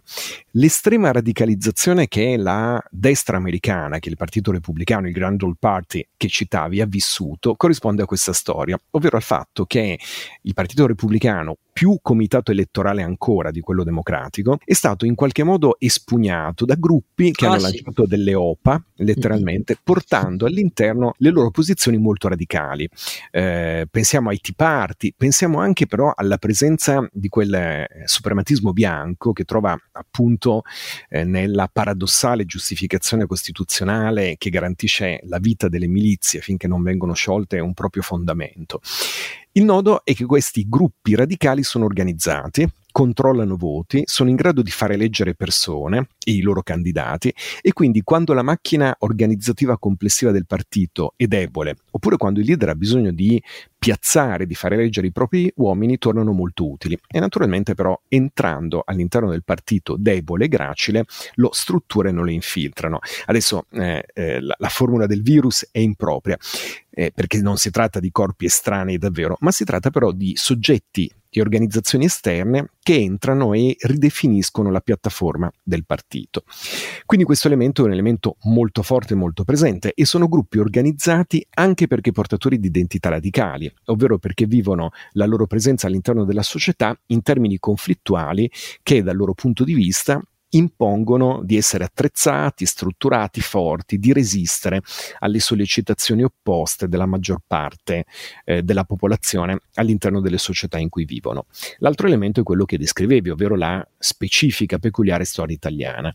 [0.52, 6.28] L'estrema radicalizzazione che la destra americana, che il Partito Repubblicano, il Grand Old Party che
[6.28, 10.00] citavi, ha vissuto, corrisponde a questa storia, ovvero al fatto che
[10.42, 15.76] il Partito Repubblicano, più comitato elettorale ancora di quello democratico, è stato in qualche modo
[15.78, 17.64] espugnato da gruppi che ah, hanno sì.
[17.64, 19.82] lanciato delle OPA, letteralmente, mm-hmm.
[19.84, 22.88] portando all'interno le loro posizioni molto radicali.
[23.30, 28.74] Eh, pensiamo ai Tea Party, pensiamo anche però alla presenza presenza di quel eh, suprematismo
[28.74, 30.64] bianco che trova appunto
[31.10, 37.60] eh, nella paradossale giustificazione costituzionale che garantisce la vita delle milizie finché non vengono sciolte
[37.60, 38.82] un proprio fondamento.
[39.54, 44.72] Il nodo è che questi gruppi radicali sono organizzati, controllano voti, sono in grado di
[44.72, 50.46] fare eleggere persone e i loro candidati e quindi quando la macchina organizzativa complessiva del
[50.46, 53.44] partito è debole, oppure quando il leader ha bisogno di
[53.78, 56.98] piazzare, di fare eleggere i propri uomini, tornano molto utili.
[57.06, 61.04] E naturalmente però entrando all'interno del partito debole e gracile,
[61.34, 63.00] lo strutturano e lo infiltrano.
[63.26, 66.38] Adesso eh, eh, la, la formula del virus è impropria,
[66.92, 71.12] eh, perché non si tratta di corpi estranei davvero, ma si tratta però di soggetti
[71.40, 76.44] e organizzazioni esterne che entrano e ridefiniscono la piattaforma del partito.
[77.06, 81.46] Quindi questo elemento è un elemento molto forte e molto presente e sono gruppi organizzati
[81.56, 86.98] anche perché portatori di identità radicali, ovvero perché vivono la loro presenza all'interno della società
[87.08, 88.50] in termini conflittuali
[88.84, 94.82] che dal loro punto di vista impongono di essere attrezzati, strutturati, forti, di resistere
[95.20, 98.06] alle sollecitazioni opposte della maggior parte
[98.46, 101.46] eh, della popolazione all'interno delle società in cui vivono.
[101.80, 106.14] L'altro elemento è quello che descrivevi, ovvero la specifica, peculiare storia italiana,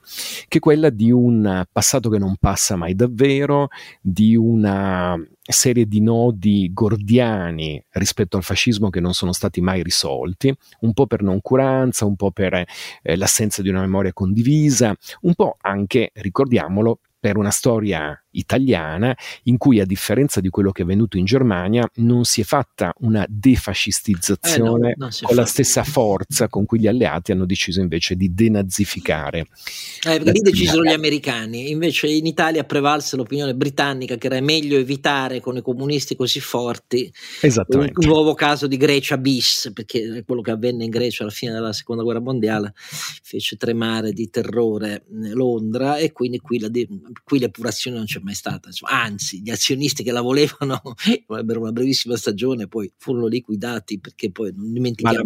[0.48, 3.68] che è quella di un passato che non passa mai davvero,
[4.00, 5.18] di una
[5.52, 11.06] serie di nodi gordiani rispetto al fascismo che non sono stati mai risolti, un po'
[11.06, 17.00] per noncuranza, un po' per eh, l'assenza di una memoria condivisa, un po' anche, ricordiamolo,
[17.20, 21.88] per una storia italiana in cui a differenza di quello che è avvenuto in Germania
[21.96, 26.86] non si è fatta una defascistizzazione eh no, con la stessa forza con cui gli
[26.86, 29.40] alleati hanno deciso invece di denazificarare.
[29.40, 29.46] Eh,
[30.02, 35.40] perché lì decisero gli americani, invece in Italia prevalse l'opinione britannica che era meglio evitare
[35.40, 37.12] con i comunisti così forti
[37.42, 41.52] un, un nuovo caso di Grecia bis, perché quello che avvenne in Grecia alla fine
[41.52, 46.68] della seconda guerra mondiale fece tremare di terrore Londra e quindi qui, la,
[47.24, 48.68] qui l'epurazione non c'è mai stata.
[48.68, 50.80] Insomma, anzi, gli azionisti che la volevano
[51.28, 55.22] ebbero una brevissima stagione, poi furono liquidati perché poi non dimentichiamo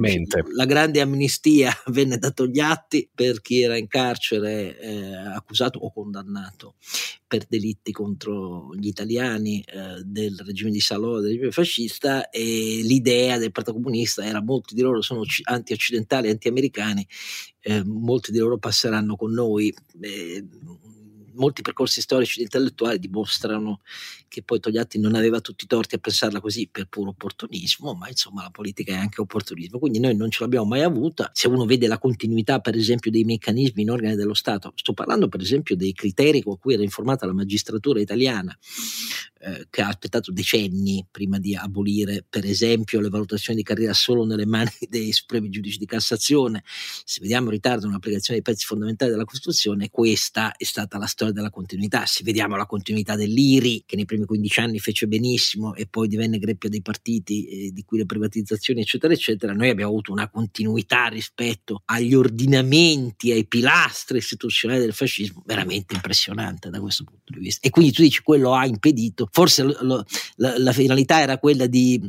[0.55, 5.93] la grande amnistia venne dato gli atti per chi era in carcere eh, accusato o
[5.93, 6.75] condannato
[7.27, 13.39] per delitti contro gli italiani eh, del regime di Salò, del regime fascista e l'idea
[13.39, 17.07] del Partito Comunista era molti di loro sono anti-occidentali, anti-americani,
[17.61, 19.75] eh, molti di loro passeranno con noi.
[20.01, 20.45] Eh,
[21.35, 23.81] molti percorsi storici ed intellettuali dimostrano
[24.29, 28.09] che poi Togliatti non aveva tutti i torti a pensarla così per puro opportunismo, ma
[28.09, 31.31] insomma la politica è anche opportunismo, quindi noi non ce l'abbiamo mai avuta.
[31.33, 35.29] Se uno vede la continuità per esempio dei meccanismi in organi dello Stato, sto parlando
[35.29, 38.57] per esempio dei criteri con cui era informata la magistratura italiana,
[39.41, 44.25] eh, che ha aspettato decenni prima di abolire per esempio le valutazioni di carriera solo
[44.25, 46.63] nelle mani dei supremi giudici di Cassazione,
[47.05, 51.35] se vediamo il ritardo nell'applicazione dei pezzi fondamentali della Costituzione, questa è stata la storia
[51.35, 52.07] della continuità.
[52.07, 56.39] Se vediamo la continuità dell'IRI, che nei primi 15 anni fece benissimo e poi divenne
[56.39, 61.07] greppia dei partiti, eh, di cui le privatizzazioni, eccetera, eccetera, noi abbiamo avuto una continuità
[61.07, 67.67] rispetto agli ordinamenti, ai pilastri istituzionali del fascismo, veramente impressionante da questo punto di vista.
[67.67, 70.05] E quindi tu dici quello ha impedito, forse lo,
[70.37, 72.01] la, la finalità era quella di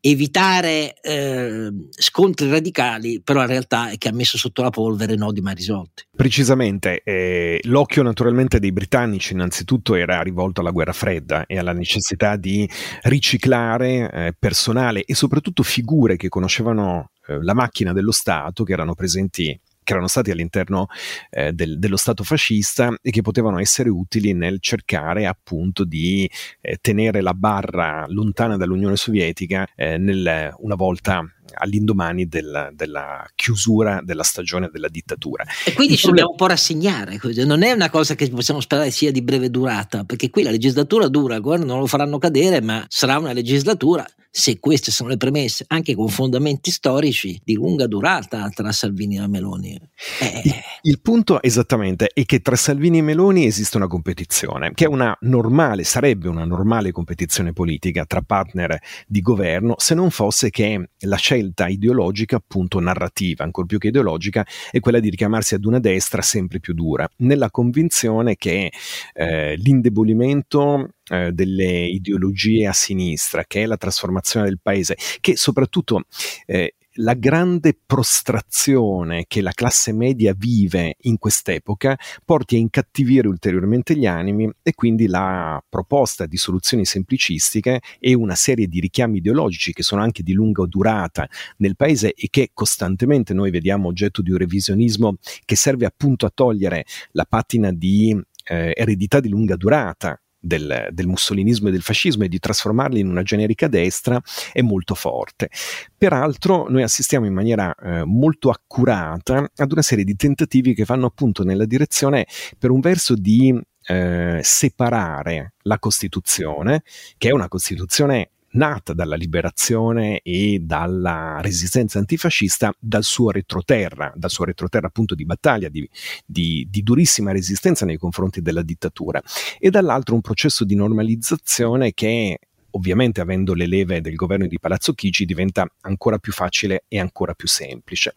[0.00, 5.42] evitare eh, scontri radicali, però la realtà è che ha messo sotto la polvere nodi
[5.42, 6.04] mai risolti.
[6.16, 12.36] Precisamente, eh, l'occhio naturalmente dei britannici innanzitutto era rivolto alla guerra fredda e alla necessità
[12.36, 12.66] di
[13.02, 18.94] riciclare eh, personale e soprattutto figure che conoscevano eh, la macchina dello Stato, che erano
[18.94, 20.86] presenti che erano stati all'interno
[21.30, 26.78] eh, del, dello Stato fascista e che potevano essere utili nel cercare appunto di eh,
[26.80, 34.22] tenere la barra lontana dall'Unione Sovietica eh, nel, una volta all'indomani del, della chiusura della
[34.22, 35.44] stagione della dittatura.
[35.64, 39.10] E quindi ci dobbiamo un po' rassegnare, non è una cosa che possiamo sperare sia
[39.10, 42.84] di breve durata, perché qui la legislatura dura, il governo non lo faranno cadere, ma
[42.88, 48.48] sarà una legislatura se queste sono le premesse, anche con fondamenti storici di lunga durata
[48.48, 49.78] tra Salvini e Meloni.
[50.20, 50.40] Eh.
[50.42, 54.88] Il, il, punto esattamente è che tra Salvini e Meloni esiste una competizione, che è
[54.88, 60.88] una normale, sarebbe una normale competizione politica tra partner di governo, se non fosse che
[61.00, 65.78] la scelta ideologica, appunto narrativa, ancora più che ideologica, è quella di richiamarsi ad una
[65.78, 68.72] destra sempre più dura, nella convinzione che
[69.14, 76.04] eh, l'indebolimento eh, delle ideologie a sinistra, che è la trasformazione del paese, che soprattutto
[76.46, 83.96] eh, la grande prostrazione che la classe media vive in quest'epoca porti a incattivire ulteriormente
[83.96, 89.72] gli animi e quindi la proposta di soluzioni semplicistiche e una serie di richiami ideologici
[89.72, 91.28] che sono anche di lunga durata
[91.58, 96.32] nel paese e che costantemente noi vediamo oggetto di un revisionismo che serve appunto a
[96.34, 102.24] togliere la patina di eh, eredità di lunga durata del, del, mussolinismo e del fascismo
[102.24, 104.20] e di trasformarli in una generica destra
[104.52, 105.48] è molto forte.
[105.96, 111.06] Peraltro noi assistiamo in maniera eh, molto accurata ad una serie di tentativi che vanno
[111.06, 112.26] appunto nella direzione
[112.58, 116.82] per un verso di eh, separare la Costituzione,
[117.16, 124.30] che è una Costituzione nata dalla liberazione e dalla resistenza antifascista dal suo retroterra, dal
[124.30, 125.88] suo retroterra appunto di battaglia, di,
[126.24, 129.22] di, di, durissima resistenza nei confronti della dittatura,
[129.58, 132.38] e dall'altro un processo di normalizzazione che
[132.74, 137.34] ovviamente avendo le leve del governo di Palazzo Chigi diventa ancora più facile e ancora
[137.34, 138.14] più semplice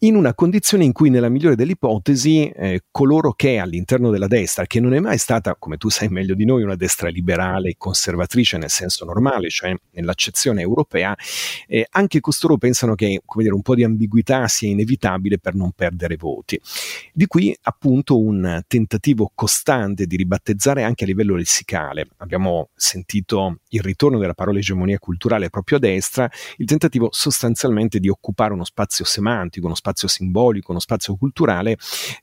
[0.00, 4.64] in una condizione in cui, nella migliore delle ipotesi, eh, coloro che all'interno della destra,
[4.66, 7.74] che non è mai stata, come tu sai meglio di noi, una destra liberale e
[7.76, 11.16] conservatrice nel senso normale, cioè nell'accezione europea,
[11.66, 16.16] eh, anche costoro pensano che dire, un po' di ambiguità sia inevitabile per non perdere
[16.16, 16.60] voti.
[17.12, 22.06] Di qui appunto un tentativo costante di ribattezzare anche a livello lessicale.
[22.18, 28.08] Abbiamo sentito il ritorno della parola egemonia culturale proprio a destra, il tentativo sostanzialmente di
[28.08, 31.78] occupare uno spazio semantico, uno spazio spazio simbolico, uno spazio culturale,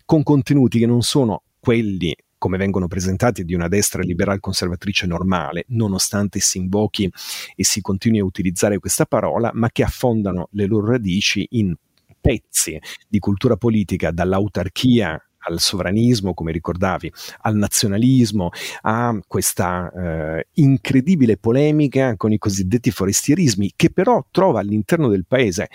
[0.06, 5.66] con contenuti che non sono quelli come vengono presentati di una destra liberal conservatrice normale,
[5.70, 7.12] nonostante si invochi
[7.56, 11.74] e si continui a utilizzare questa parola, ma che affondano le loro radici in
[12.22, 18.50] pezzi di cultura politica dall'autarchia al sovranismo, come ricordavi, al nazionalismo,
[18.82, 25.70] a questa eh, incredibile polemica con i cosiddetti forestierismi, che però trova all'interno del paese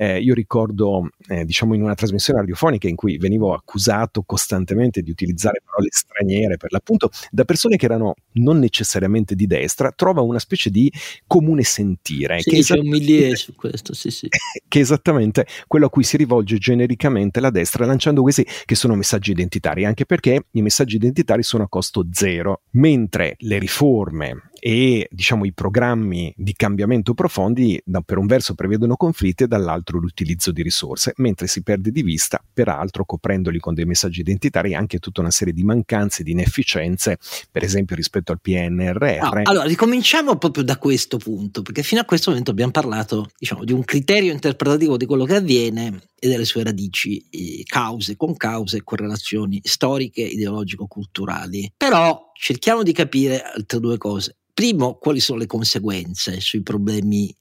[0.00, 5.10] eh, io ricordo, eh, diciamo, in una trasmissione radiofonica in cui venivo accusato costantemente di
[5.10, 10.38] utilizzare parole straniere, per l'appunto, da persone che erano non necessariamente di destra, trova una
[10.38, 10.90] specie di
[11.26, 12.40] comune sentire.
[12.40, 14.26] Sì, che c'è un milieu su questo, sì, sì.
[14.70, 18.94] Che è esattamente quello a cui si rivolge genericamente la destra, lanciando questi che sono
[18.94, 25.08] messaggi identitari, anche perché i messaggi identitari sono a costo zero, mentre le riforme e
[25.10, 30.52] diciamo i programmi di cambiamento profondi da, per un verso prevedono conflitti e dall'altro l'utilizzo
[30.52, 35.20] di risorse, mentre si perde di vista, peraltro coprendoli con dei messaggi identitari, anche tutta
[35.20, 37.18] una serie di mancanze, di inefficienze,
[37.50, 39.18] per esempio rispetto al PNRR.
[39.20, 43.64] No, allora, ricominciamo proprio da questo punto, perché fino a questo momento abbiamo parlato diciamo,
[43.64, 47.24] di un criterio interpretativo di quello che avviene e delle sue radici,
[47.64, 51.72] cause, con cause, correlazioni storiche, ideologico-culturali.
[51.76, 54.38] Però cerchiamo di capire altre due cose.
[54.54, 57.34] Primo, quali sono le conseguenze sui problemi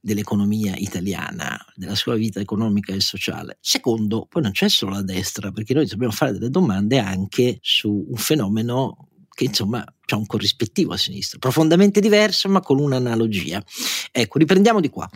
[0.00, 3.58] dell'economia italiana, della sua vita economica e sociale.
[3.60, 8.06] Secondo, poi non c'è solo la destra, perché noi dobbiamo fare delle domande anche su
[8.08, 13.62] un fenomeno che insomma ha un corrispettivo a sinistra, profondamente diverso ma con un'analogia.
[14.10, 15.08] Ecco, riprendiamo di qua.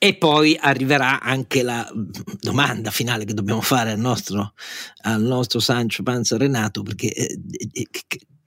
[0.00, 1.84] E poi arriverà anche la
[2.38, 4.52] domanda finale che dobbiamo fare al nostro,
[5.02, 7.36] al nostro Sancio Panza Renato, perché eh,
[7.72, 7.88] eh,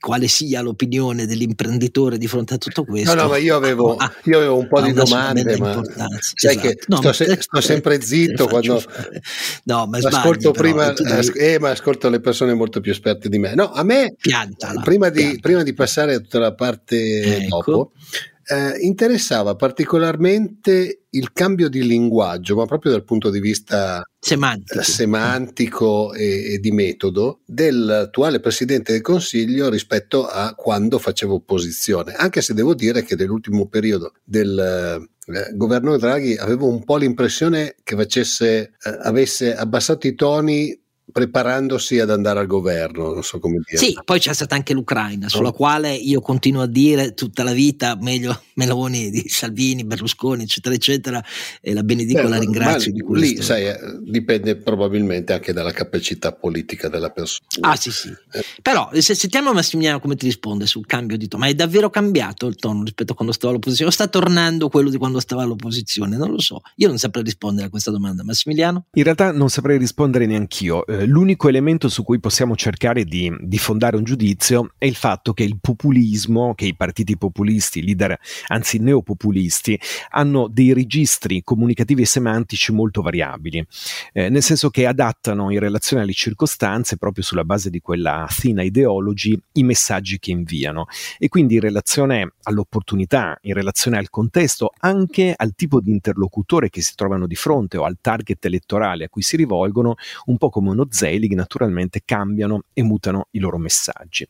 [0.02, 3.14] quale sia l'opinione dell'imprenditore di fronte a tutto questo.
[3.14, 5.80] No, no, ma io avevo, ah, io avevo un po' di domande, ma
[6.20, 6.68] sai esatto.
[6.68, 8.82] che no, sto, se, sto, sempre zitto quando
[9.66, 11.32] no, ma ascolto sbagli, prima, devi...
[11.38, 13.54] eh, ma ascolto le persone molto più esperte di me.
[13.54, 17.58] No, a me, piantala, prima, di, prima di passare a tutta la parte ecco.
[17.58, 17.92] dopo,
[18.52, 26.14] eh, interessava particolarmente il cambio di linguaggio, ma proprio dal punto di vista semantico, semantico
[26.14, 32.54] e, e, di metodo dell'attuale Presidente del Consiglio rispetto a quando facevo opposizione, anche se
[32.54, 38.74] devo dire che nell'ultimo periodo del eh, governo Draghi avevo un po' l'impressione che facesse,
[38.84, 40.78] eh, avesse abbassato i toni
[41.12, 43.78] preparandosi ad andare al governo, non so come dire.
[43.78, 45.54] Sì, poi c'è stata anche l'Ucraina, sulla oh.
[45.54, 51.24] quale io continuo a dire tutta la vita, meglio Meloni di Salvini, Berlusconi, eccetera, eccetera,
[51.60, 53.36] e la benedico, Beh, la ringrazio di questo.
[53.36, 57.70] Lì, sai, eh, dipende probabilmente anche dalla capacità politica della persona.
[57.70, 58.10] Ah, sì, sì.
[58.32, 58.44] Eh.
[58.62, 62.48] Però, se sentiamo Massimiliano come ti risponde sul cambio di tono, ma è davvero cambiato
[62.48, 66.16] il tono rispetto a quando stava all'opposizione o sta tornando quello di quando stava all'opposizione?
[66.16, 66.62] Non lo so.
[66.78, 68.24] Io non saprei rispondere a questa domanda.
[68.24, 68.86] Massimiliano?
[68.94, 70.86] In realtà non saprei rispondere neanch'io.
[70.86, 74.96] Eh, eh, l'unico elemento su cui possiamo cercare di, di, fondare un giudizio è il
[74.96, 78.18] fatto che il populismo, che i partiti populisti, leader,
[78.48, 83.66] anzi neopopulisti, hanno dei registri comunicativi e semantici molto variabili,
[84.14, 88.60] eh, nel senso che adattano in relazione alle circostanze, proprio sulla base di quella thin
[88.60, 90.88] ideology, i messaggi che inviano.
[91.18, 96.82] E quindi in relazione all'opportunità, in relazione al contesto, anche al tipo di interlocutore che
[96.82, 99.96] si trovano di fronte o al target elettorale a cui si rivolgono,
[100.26, 104.28] un po' come uno Zelig, naturalmente cambiano e mutano i loro messaggi.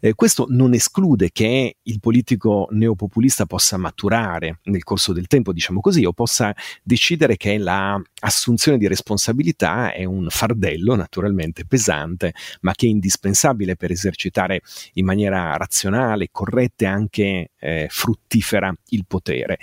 [0.00, 5.80] Eh, questo non esclude che il politico neopopulista possa maturare nel corso del tempo, diciamo
[5.80, 12.72] così, o possa decidere che la assunzione di responsabilità è un fardello naturalmente pesante, ma
[12.72, 14.60] che è indispensabile per esercitare
[14.94, 19.58] in maniera razionale, corretta e anche eh, fruttifera il potere.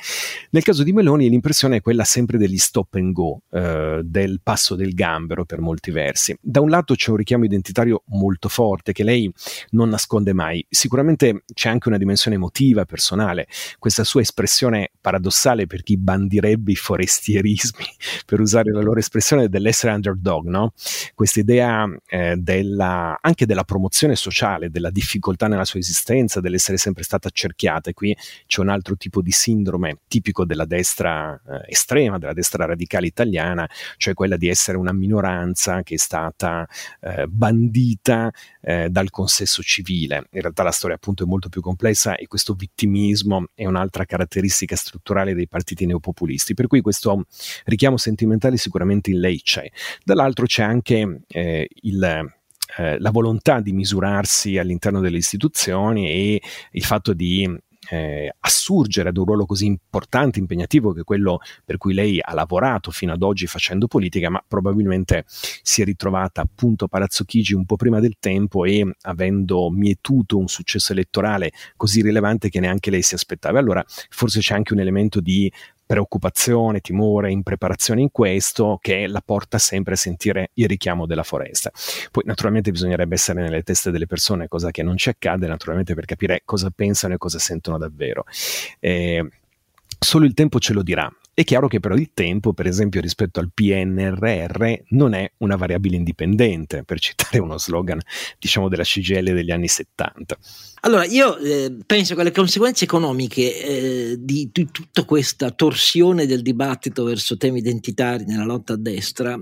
[0.51, 4.75] Nel caso di Meloni l'impressione è quella sempre degli stop and go, eh, del passo
[4.75, 6.32] del gambero per molti versi.
[6.41, 9.31] Da un lato c'è un richiamo identitario molto forte che lei
[9.71, 13.47] non nasconde mai, sicuramente c'è anche una dimensione emotiva, personale,
[13.79, 17.85] questa sua espressione paradossale per chi bandirebbe i forestierismi,
[18.25, 20.73] per usare la loro espressione dell'essere underdog, no?
[21.13, 27.03] Questa idea eh, della, anche della promozione sociale, della difficoltà nella sua esistenza, dell'essere sempre
[27.03, 27.89] stata accerchiata.
[27.89, 28.15] E qui
[28.47, 33.69] c'è un altro tipo di sindrome tipico della destra eh, estrema, della destra radicale italiana,
[33.97, 36.67] cioè quella di essere una minoranza che è stata
[37.01, 40.27] eh, bandita eh, dal consesso civile.
[40.31, 44.75] In realtà la storia appunto è molto più complessa e questo vittimismo è un'altra caratteristica
[44.75, 46.53] strutturale dei partiti neopopulisti.
[46.53, 47.25] Per cui questo
[47.65, 49.69] richiamo sentimentale sicuramente in lei c'è.
[50.03, 52.31] Dall'altro c'è anche eh, il
[52.75, 57.47] eh, la volontà di misurarsi all'interno delle istituzioni e il fatto di
[57.89, 62.91] eh, assurgere ad un ruolo così importante, impegnativo, che quello per cui lei ha lavorato
[62.91, 67.65] fino ad oggi facendo politica, ma probabilmente si è ritrovata appunto a Palazzo Chigi un
[67.65, 73.01] po' prima del tempo e avendo mietuto un successo elettorale così rilevante che neanche lei
[73.01, 73.59] si aspettava.
[73.59, 75.51] Allora forse c'è anche un elemento di
[75.85, 81.71] preoccupazione, timore, impreparazione in questo che la porta sempre a sentire il richiamo della foresta.
[82.11, 86.05] Poi naturalmente bisognerebbe essere nelle teste delle persone, cosa che non ci accade naturalmente per
[86.05, 88.25] capire cosa pensano e cosa sentono davvero.
[88.79, 89.27] Eh,
[89.99, 91.11] solo il tempo ce lo dirà.
[91.35, 95.95] È chiaro che però il tempo, per esempio rispetto al PNRR, non è una variabile
[95.95, 97.99] indipendente, per citare uno slogan,
[98.37, 100.37] diciamo, della CGL degli anni 70.
[100.81, 106.43] Allora, io eh, penso che le conseguenze economiche eh, di, di, tutta questa torsione del
[106.43, 109.35] dibattito verso temi identitari nella lotta a destra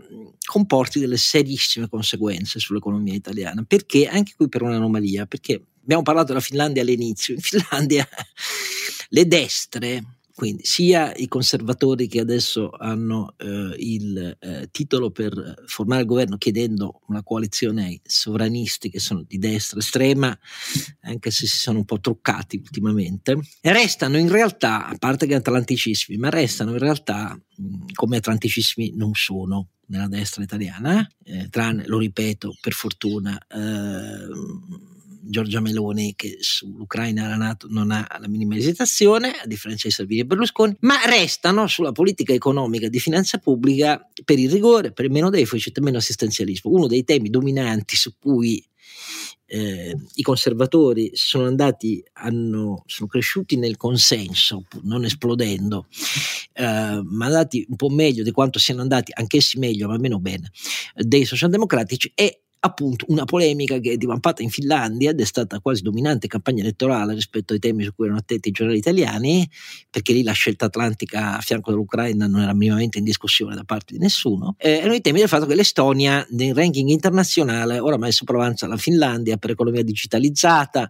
[0.46, 4.08] comporti delle serissime conseguenze sull'economia italiana, perché?
[4.08, 8.08] Anche qui per un'anomalia, perché abbiamo parlato della Finlandia all'inizio, in Finlandia
[9.10, 10.04] le destre
[10.42, 16.38] quindi sia i conservatori che adesso hanno eh, il eh, titolo per formare il governo
[16.38, 20.36] chiedendo una coalizione ai sovranisti che sono di destra estrema,
[21.02, 26.18] anche se si sono un po' truccati ultimamente, restano in realtà, a parte che atlanticissimi,
[26.18, 32.00] ma restano in realtà mh, come atlanticissimi non sono nella destra italiana, eh, tranne, lo
[32.00, 34.90] ripeto, per fortuna, eh,
[35.24, 39.94] Giorgia Meloni che sull'Ucraina e la Nato non ha la minima esitazione, a differenza di
[39.94, 45.06] Salvini e Berlusconi, ma restano sulla politica economica di finanza pubblica per il rigore, per
[45.06, 46.72] il meno deficit e meno assistenzialismo.
[46.72, 48.64] Uno dei temi dominanti su cui
[49.46, 55.88] eh, i conservatori sono andati, hanno, sono cresciuti nel consenso, non esplodendo,
[56.54, 60.52] eh, ma andati un po' meglio di quanto siano andati, anch'essi meglio, ma meno bene,
[60.96, 65.82] dei socialdemocratici, e appunto una polemica che è divampata in Finlandia ed è stata quasi
[65.82, 69.50] dominante campagna elettorale rispetto ai temi su cui erano attenti i giornali italiani,
[69.90, 73.94] perché lì la scelta atlantica a fianco dell'Ucraina non era minimamente in discussione da parte
[73.94, 78.68] di nessuno, eh, erano i temi del fatto che l'Estonia nel ranking internazionale oramai sopravanza
[78.68, 80.84] la Finlandia per economia digitalizzata,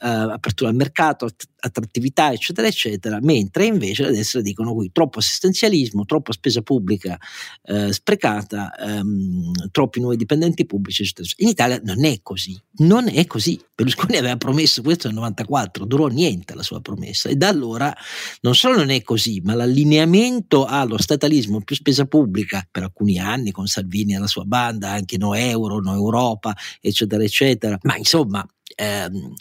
[0.00, 1.28] eh, apertura al mercato,
[1.60, 7.18] attrattività, eccetera, eccetera, mentre invece la destra dicono qui troppo assistenzialismo, troppa spesa pubblica
[7.64, 11.42] eh, sprecata, ehm, troppi nuovi dipendenti pubblici, eccetera.
[11.44, 13.60] In Italia non è così, non è così.
[13.74, 17.94] Berlusconi aveva promesso questo nel 94, durò niente la sua promessa e da allora
[18.40, 23.50] non solo non è così, ma l'allineamento allo statalismo più spesa pubblica per alcuni anni
[23.50, 28.46] con Salvini e la sua banda, anche no euro, no Europa, eccetera, eccetera, ma insomma
[28.74, 29.34] ehm,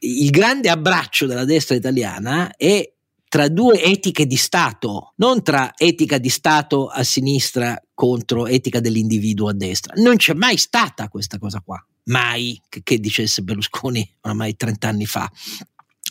[0.00, 2.90] il grande abbraccio della destra italiana è
[3.28, 9.48] tra due etiche di Stato, non tra etica di Stato a sinistra contro etica dell'individuo
[9.48, 9.94] a destra.
[9.96, 15.06] Non c'è mai stata questa cosa qua, mai che, che dicesse Berlusconi oramai 30 anni
[15.06, 15.28] fa.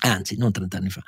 [0.02, 1.04] anzi non 30 anni fa,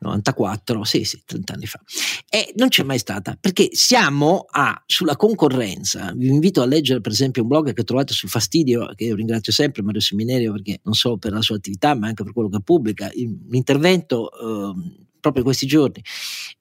[0.00, 1.80] 94, sì sì, 30 anni fa,
[2.28, 7.12] e non c'è mai stata, perché siamo a, sulla concorrenza, vi invito a leggere per
[7.12, 10.92] esempio un blog che trovate sul Fastidio, che io ringrazio sempre Mario Seminario perché non
[10.92, 15.66] solo per la sua attività ma anche per quello che pubblica, l'intervento eh, proprio questi
[15.66, 16.02] giorni,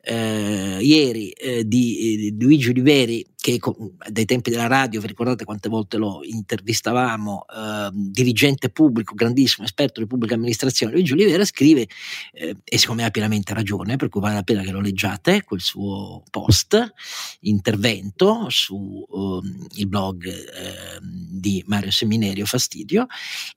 [0.02, 3.60] eh, ieri, eh, di, di, Luigi Oliveri, che
[4.10, 10.00] dai tempi della radio, vi ricordate quante volte lo intervistavamo, eh, dirigente pubblico, grandissimo esperto
[10.00, 11.88] di pubblica amministrazione, Luigi Olivera scrive,
[12.34, 15.44] eh, e secondo me ha pienamente ragione, per cui vale la pena che lo leggiate,
[15.44, 16.92] quel suo post,
[17.42, 23.06] intervento sul um, blog ehm, di Mario Seminerio Fastidio,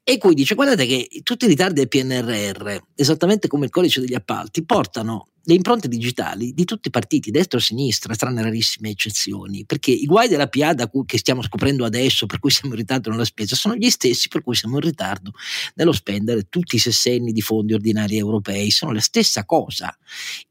[0.04, 4.14] e cui dice, guardate che tutti i ritardi del PNRR, esattamente come il codice degli
[4.14, 9.64] appalti, portano le impronte digitali di tutti i partiti, destra o sinistra, tranne rarissime eccezioni,
[9.64, 13.08] perché i guai della PA cui, che stiamo scoprendo adesso, per cui siamo in ritardo
[13.08, 15.32] nella spesa, sono gli stessi per cui siamo in ritardo
[15.76, 19.96] nello spendere tutti i sessenni di fondi ordinari europei, sono la stessa cosa.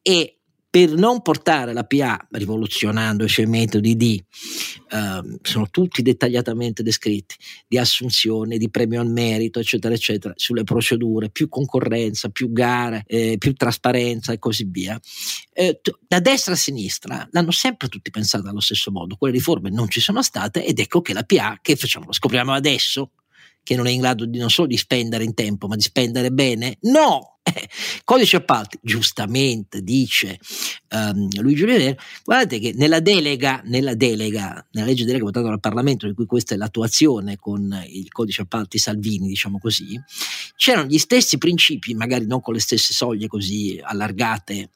[0.02, 0.37] E
[0.70, 4.24] per non portare la PA, rivoluzionando i suoi metodi di,
[4.92, 7.36] eh, sono tutti dettagliatamente descritti,
[7.68, 13.38] di assunzione, di premio al merito, eccetera, eccetera, sulle procedure, più concorrenza, più gare, eh,
[13.38, 15.00] più trasparenza e così via.
[15.54, 19.90] Eh, da destra a sinistra l'hanno sempre tutti pensato allo stesso modo, quelle riforme non
[19.90, 23.12] ci sono state ed ecco che la PA, che facciamo, lo scopriamo adesso,
[23.68, 26.32] che non è in grado di non solo di spendere in tempo, ma di spendere
[26.32, 26.78] bene?
[26.84, 27.40] No!
[28.06, 30.40] Codice appalti, giustamente dice
[30.92, 36.08] um, Luigi Oliver, guardate che nella delega, nella delega, nella legge delega votata dal Parlamento,
[36.08, 40.02] di cui questa è l'attuazione con il codice appalti Salvini, diciamo così,
[40.56, 44.70] c'erano gli stessi principi, magari non con le stesse soglie così allargate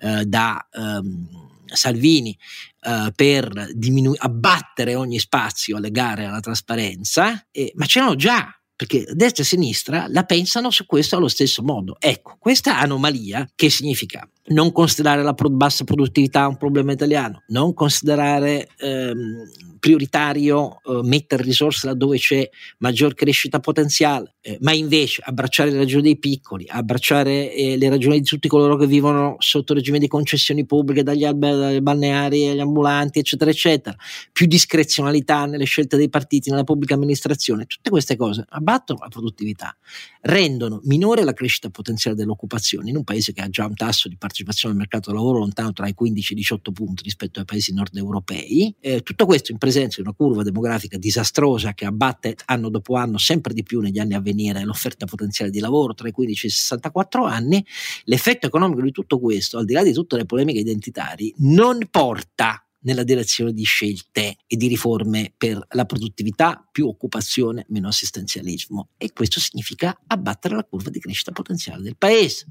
[0.00, 0.66] uh, da...
[0.72, 2.36] Um, Salvini
[2.82, 9.06] uh, per diminu- abbattere ogni spazio alle gare alla trasparenza, eh, ma c'erano già perché
[9.12, 11.96] destra e sinistra la pensano su questo allo stesso modo.
[12.00, 18.68] Ecco, questa anomalia che significa non considerare la bassa produttività un problema italiano, non considerare
[18.78, 25.78] ehm, prioritario eh, mettere risorse laddove c'è maggior crescita potenziale, eh, ma invece abbracciare le
[25.78, 30.08] ragioni dei piccoli, abbracciare eh, le ragioni di tutti coloro che vivono sotto regime di
[30.08, 33.96] concessioni pubbliche, dagli alberghi balneari agli ambulanti, eccetera, eccetera,
[34.32, 39.76] più discrezionalità nelle scelte dei partiti, nella pubblica amministrazione, tutte queste cose abbattono la produttività,
[40.22, 44.14] rendono minore la crescita potenziale dell'occupazione in un paese che ha già un tasso di
[44.14, 44.30] partecipazione
[44.62, 47.72] al mercato del lavoro lontano tra i 15 e i 18 punti rispetto ai paesi
[47.72, 48.74] nord europei.
[48.80, 53.18] Eh, tutto questo in presenza di una curva demografica disastrosa che abbatte anno dopo anno
[53.18, 56.48] sempre di più negli anni a venire l'offerta potenziale di lavoro tra i 15 e
[56.48, 57.64] i 64 anni,
[58.04, 62.64] l'effetto economico di tutto questo, al di là di tutte le polemiche identitarie, non porta
[62.82, 68.90] nella direzione di scelte e di riforme per la produttività, più occupazione, meno assistenzialismo.
[68.96, 72.46] E questo significa abbattere la curva di crescita potenziale del paese.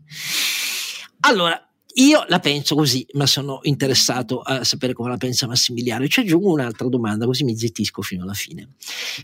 [1.22, 6.08] Allora, io la penso così, ma sono interessato a sapere come la pensa Massimiliano.
[6.08, 8.70] Ci aggiungo un'altra domanda, così mi zittisco fino alla fine.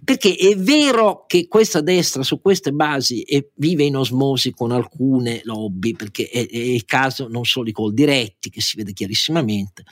[0.03, 5.93] Perché è vero che questa destra su queste basi vive in osmosi con alcune lobby,
[5.93, 9.83] perché è, è il caso non solo di Coldiretti, che si vede chiarissimamente,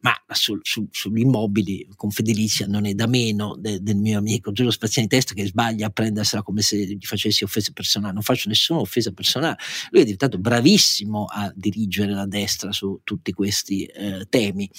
[0.00, 4.70] ma su, su, sugli immobili Confedilizia non è da meno de, del mio amico Giulio
[4.70, 8.14] Spaziani Testa che sbaglia a prendersela come se gli facessi offese personali.
[8.14, 9.58] Non faccio nessuna offesa personale.
[9.90, 14.70] Lui è diventato bravissimo a dirigere spingere la destra su tutti questi eh, temi.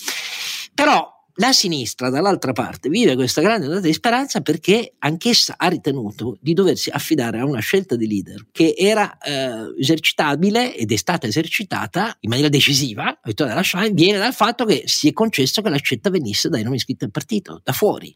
[0.74, 6.38] Però la sinistra, dall'altra parte, vive questa grande ondata di speranza perché anch'essa ha ritenuto
[6.42, 11.28] di doversi affidare a una scelta di leader che era eh, esercitabile ed è stata
[11.28, 15.70] esercitata in maniera decisiva, Vittoria della Schein, viene dal fatto che si è concesso che
[15.70, 18.16] la scelta venisse dai nomi iscritti al partito, da fuori,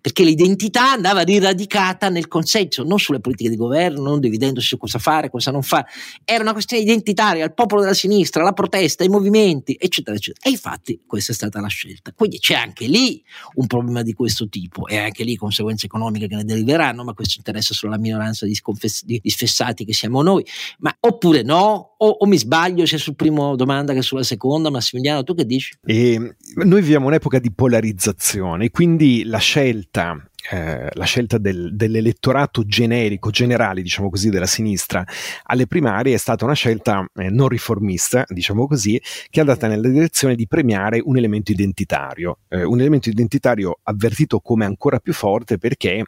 [0.00, 4.98] perché l'identità andava riradicata nel consenso, non sulle politiche di governo, non dividendosi su cosa
[4.98, 5.86] fare, cosa non fare,
[6.24, 10.48] era una questione identitaria, al popolo della sinistra, la protesta, i movimenti, eccetera, eccetera.
[10.48, 12.12] E infatti questa è stata la scelta.
[12.14, 13.22] Quindi c'è anche lì
[13.54, 17.34] un problema di questo tipo e anche lì conseguenze economiche che ne deriveranno, ma questo
[17.38, 20.44] interessa solo la minoranza di, sconfess- di sfessati che siamo noi.
[20.78, 21.96] Ma oppure no?
[22.00, 24.70] O, o, mi sbaglio sia sul primo domanda che sulla seconda?
[24.70, 25.76] Massimiliano, tu che dici?
[25.84, 30.16] E noi viviamo un'epoca di polarizzazione, quindi la scelta
[30.50, 35.04] eh, la scelta del, dell'elettorato generico, generale, diciamo così, della sinistra
[35.44, 39.88] alle primarie è stata una scelta eh, non riformista, diciamo così, che è andata nella
[39.88, 45.58] direzione di premiare un elemento identitario, eh, un elemento identitario avvertito come ancora più forte
[45.58, 46.04] perché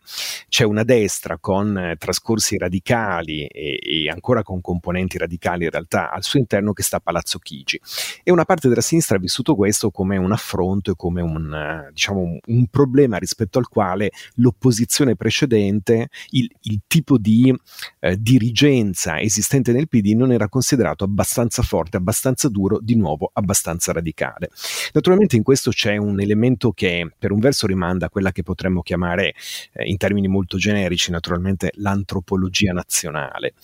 [0.48, 6.38] c'è una destra con trascorsi radicali e, e, ancora con componenti radicali realtà al suo
[6.38, 7.80] interno che sta a Palazzo Chigi
[8.22, 12.38] e una parte della sinistra ha vissuto questo come una, affronto e come un, diciamo,
[12.46, 17.54] un problema rispetto al quale l'opposizione precedente, il, il tipo di
[18.00, 23.92] eh, dirigenza esistente nel PD non era considerato abbastanza forte, abbastanza duro, di nuovo abbastanza
[23.92, 24.50] radicale.
[24.92, 28.82] Naturalmente in questo c'è un elemento che per un verso rimanda a quella che potremmo
[28.82, 29.34] chiamare
[29.72, 33.54] eh, in termini molto generici naturalmente l'antropologia nazionale,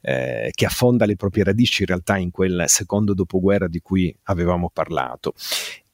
[0.00, 4.70] eh, che affonda le proprie radici in realtà in quel secondo dopoguerra di cui avevamo
[4.72, 5.34] parlato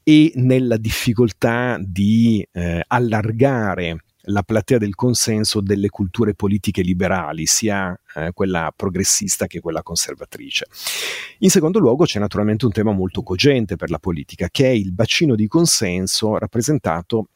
[0.03, 7.99] e nella difficoltà di eh, allargare la platea del consenso delle culture politiche liberali, sia
[8.15, 10.67] eh, quella progressista che quella conservatrice.
[11.39, 14.93] In secondo luogo c'è naturalmente un tema molto cogente per la politica, che è il
[14.93, 17.29] bacino di consenso rappresentato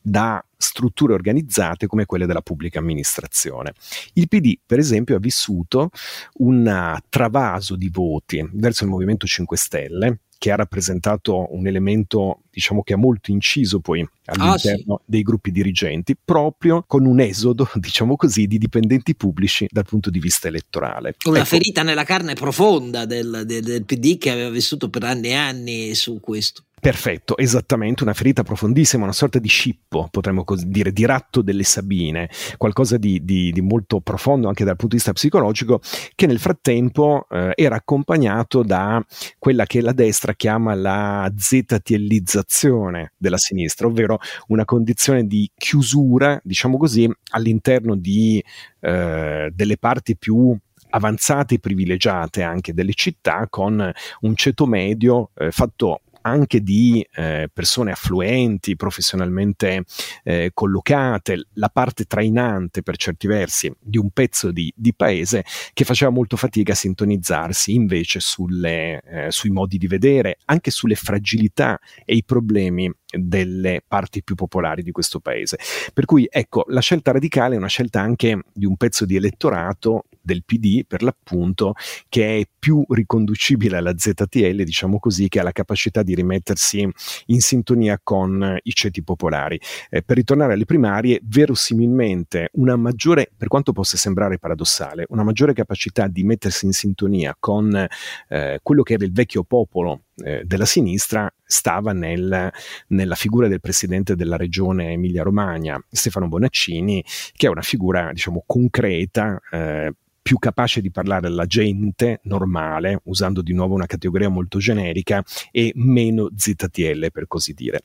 [0.00, 3.72] da strutture organizzate come quelle della pubblica amministrazione.
[4.14, 5.90] Il PD, per esempio, ha vissuto
[6.34, 12.82] un travaso di voti verso il Movimento 5 Stelle, che ha rappresentato un elemento, diciamo
[12.82, 15.04] che ha molto inciso poi all'interno ah, sì.
[15.04, 20.18] dei gruppi dirigenti, proprio con un esodo, diciamo così, di dipendenti pubblici dal punto di
[20.18, 21.14] vista elettorale.
[21.26, 21.46] Una ecco.
[21.46, 25.94] ferita nella carne profonda del, del, del PD che aveva vissuto per anni e anni
[25.94, 26.64] su questo.
[26.80, 31.62] Perfetto, esattamente, una ferita profondissima, una sorta di scippo, potremmo così dire, di ratto delle
[31.62, 35.82] Sabine, qualcosa di, di, di molto profondo anche dal punto di vista psicologico,
[36.14, 39.04] che nel frattempo eh, era accompagnato da
[39.38, 46.78] quella che la destra chiama la ZTLizzazione della sinistra, ovvero una condizione di chiusura, diciamo
[46.78, 48.42] così, all'interno di,
[48.80, 50.56] eh, delle parti più
[50.92, 57.48] avanzate e privilegiate anche delle città con un ceto medio eh, fatto anche di eh,
[57.52, 59.84] persone affluenti, professionalmente
[60.24, 65.84] eh, collocate, la parte trainante per certi versi di un pezzo di, di paese che
[65.84, 71.78] faceva molto fatica a sintonizzarsi invece sulle, eh, sui modi di vedere, anche sulle fragilità
[72.04, 75.58] e i problemi delle parti più popolari di questo paese.
[75.92, 80.04] Per cui ecco, la scelta radicale è una scelta anche di un pezzo di elettorato
[80.20, 81.74] del PD per l'appunto
[82.08, 86.86] che è più riconducibile alla ZTL, diciamo così, che ha la capacità di rimettersi
[87.26, 89.58] in sintonia con i ceti popolari.
[89.88, 95.52] Eh, per ritornare alle primarie, verosimilmente una maggiore, per quanto possa sembrare paradossale, una maggiore
[95.54, 97.86] capacità di mettersi in sintonia con
[98.28, 102.50] eh, quello che era il vecchio popolo eh, della sinistra stava nel,
[102.88, 109.40] nella figura del presidente della regione Emilia-Romagna, Stefano Bonaccini, che è una figura diciamo concreta,
[109.50, 115.22] eh, più capace di parlare alla gente normale, usando di nuovo una categoria molto generica,
[115.50, 117.82] e meno ZTL per così dire.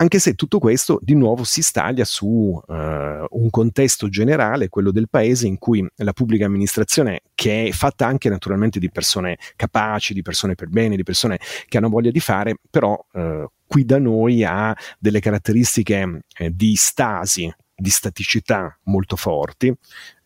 [0.00, 5.10] Anche se tutto questo di nuovo si staglia su uh, un contesto generale, quello del
[5.10, 10.22] paese, in cui la pubblica amministrazione, che è fatta anche naturalmente di persone capaci, di
[10.22, 11.38] persone per bene, di persone
[11.68, 16.76] che hanno voglia di fare, però uh, qui da noi ha delle caratteristiche eh, di
[16.76, 19.70] stasi, di staticità molto forti,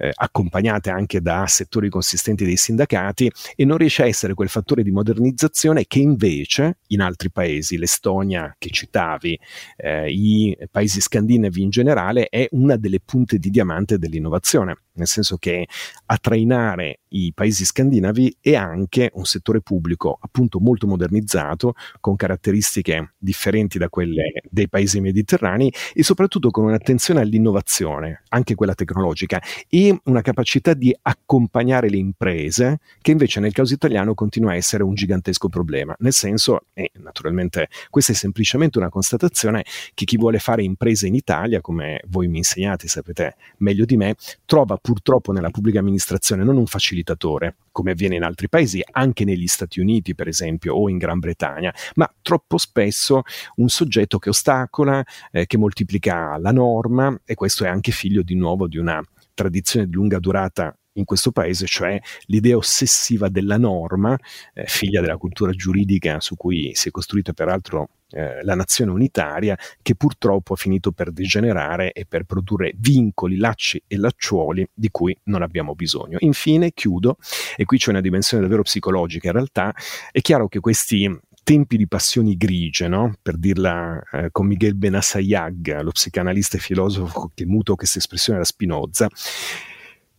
[0.05, 4.83] eh, accompagnate anche da settori consistenti dei sindacati e non riesce a essere quel fattore
[4.83, 9.39] di modernizzazione che invece in altri paesi, l'Estonia che citavi,
[9.77, 15.37] eh, i paesi scandinavi in generale, è una delle punte di diamante dell'innovazione, nel senso
[15.37, 15.67] che
[16.07, 23.15] a trainare i paesi scandinavi è anche un settore pubblico appunto molto modernizzato, con caratteristiche
[23.19, 29.94] differenti da quelle dei paesi mediterranei e soprattutto con un'attenzione all'innovazione, anche quella tecnologica, e
[30.05, 34.95] una capacità di accompagnare le imprese, che invece nel caso italiano continua a essere un
[34.95, 35.95] gigantesco problema.
[36.01, 39.65] Nel senso, e naturalmente questa è semplicemente una constatazione,
[39.95, 44.17] che chi vuole fare imprese in Italia, come voi mi insegnate, sapete meglio di me,
[44.45, 49.47] trova purtroppo nella pubblica amministrazione non un facilitatore, come avviene in altri paesi, anche negli
[49.47, 53.23] Stati Uniti per esempio o in Gran Bretagna, ma troppo spesso
[53.57, 58.35] un soggetto che ostacola, eh, che moltiplica la norma e questo è anche figlio di
[58.35, 59.03] nuovo di una
[59.35, 64.17] tradizione di lunga durata in questo paese, cioè l'idea ossessiva della norma,
[64.53, 69.59] eh, figlia della cultura giuridica su cui si è costruita peraltro eh, la nazione unitaria,
[69.83, 75.17] che purtroppo ha finito per degenerare e per produrre vincoli, lacci e lacciuoli di cui
[75.25, 76.19] non abbiamo bisogno.
[76.21, 77.17] Infine, chiudo,
[77.57, 79.75] e qui c'è una dimensione davvero psicologica, in realtà
[80.13, 81.11] è chiaro che questi
[81.45, 83.15] tempi di passioni grigie, no?
[83.23, 88.45] per dirla eh, con Miguel Benassayag, lo psicanalista e filosofo che muto questa espressione da
[88.45, 89.09] Spinoza,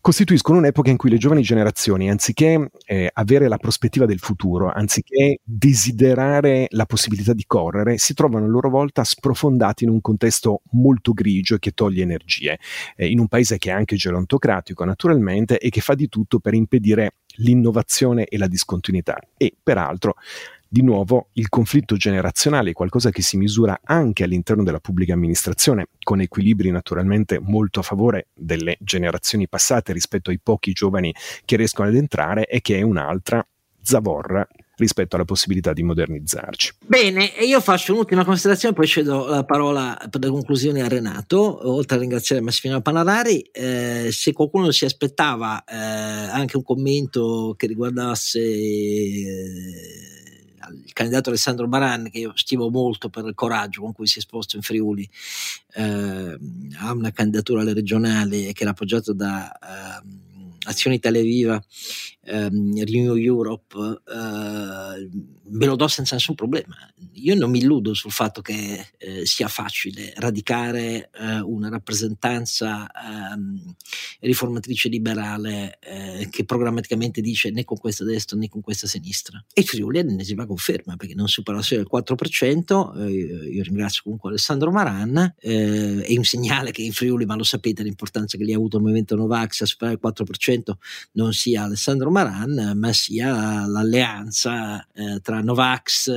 [0.05, 5.39] costituiscono un'epoca in cui le giovani generazioni, anziché eh, avere la prospettiva del futuro, anziché
[5.43, 11.11] desiderare la possibilità di correre, si trovano a loro volta sprofondati in un contesto molto
[11.13, 12.59] grigio che toglie energie,
[12.95, 16.53] eh, in un paese che è anche gerontocratico naturalmente e che fa di tutto per
[16.53, 19.17] impedire l'innovazione e la discontinuità.
[19.35, 20.17] E peraltro
[20.75, 26.19] di nuovo il conflitto generazionale qualcosa che si misura anche all'interno della pubblica amministrazione, con
[26.19, 31.15] equilibri naturalmente molto a favore delle generazioni passate rispetto ai pochi giovani
[31.45, 33.47] che riescono ad entrare e che è un'altra
[33.81, 34.45] zavorra
[34.75, 36.73] rispetto alla possibilità di modernizzarci.
[36.85, 41.95] Bene, io faccio un'ultima considerazione, poi cedo la parola per le conclusioni a Renato, oltre
[41.95, 48.41] a ringraziare Massimiliano Panarari, eh, se qualcuno si aspettava eh, anche un commento che riguardasse...
[48.41, 50.14] Eh,
[50.71, 54.19] il candidato Alessandro Baran, che io stimo molto per il coraggio con cui si è
[54.19, 55.09] esposto in Friuli
[55.73, 56.37] eh,
[56.79, 60.23] a una candidatura alle regionali che era appoggiato da eh,
[60.67, 61.61] Azione Italia Viva
[62.23, 65.09] ehm, Renew Europe, eh,
[65.47, 66.75] ve lo do senza nessun problema.
[67.13, 73.75] Io non mi illudo sul fatto che eh, sia facile radicare eh, una rappresentanza ehm,
[74.21, 79.43] riformatrice liberale eh, che programmaticamente dice né con questa destra né con questa sinistra.
[79.53, 83.05] E Friuli è l'ennesima conferma perché non supera solo il 4%.
[83.05, 85.35] Eh, io ringrazio comunque Alessandro Maran.
[85.39, 88.77] Eh, è un segnale che in Friuli, ma lo sapete l'importanza che gli ha avuto
[88.77, 90.73] il movimento Novax a superare il 4%,
[91.13, 96.07] non sia Alessandro Maran, ma sia l'alleanza eh, tra Novax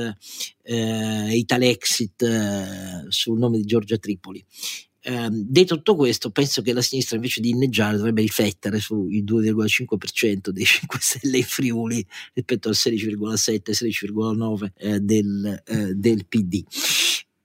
[0.63, 4.43] eh, e Italexit eh, sul nome di Giorgia Tripoli.
[5.01, 10.49] Eh, detto tutto questo, penso che la sinistra invece di inneggiare dovrebbe riflettere sul 2,5%
[10.49, 16.63] dei 5 Stelle in Friuli rispetto al 16,7-16,9% eh, del, eh, del PD.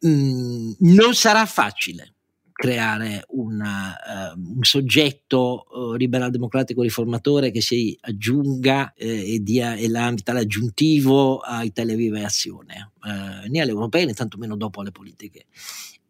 [0.06, 2.13] Mm, non sarà facile
[2.56, 3.96] creare una,
[4.32, 11.38] uh, un soggetto uh, liberal democratico riformatore che si aggiunga eh, e dia l'ambito aggiuntivo
[11.38, 15.46] a Italia Viva e Azione, uh, né alle europee né tantomeno dopo alle politiche.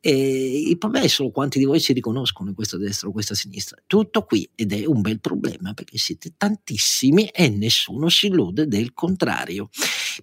[0.01, 3.34] E il problema è solo quanti di voi si riconoscono in questa destra o questa
[3.34, 3.82] sinistra.
[3.86, 8.92] Tutto qui ed è un bel problema perché siete tantissimi e nessuno si illude del
[8.92, 9.70] contrario.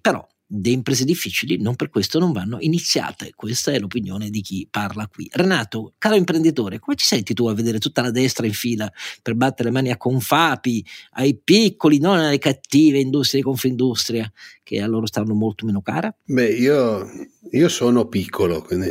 [0.00, 3.32] Però le imprese difficili non per questo non vanno iniziate.
[3.34, 5.28] Questa è l'opinione di chi parla qui.
[5.32, 8.92] Renato, caro imprenditore, come ti senti tu a vedere tutta la destra in fila
[9.22, 14.30] per battere le mani a Confapi, ai piccoli, non alle cattive industrie di Confindustria,
[14.62, 16.14] che a loro stanno molto meno cara?
[16.24, 17.08] Beh, io,
[17.50, 18.90] io sono piccolo, quindi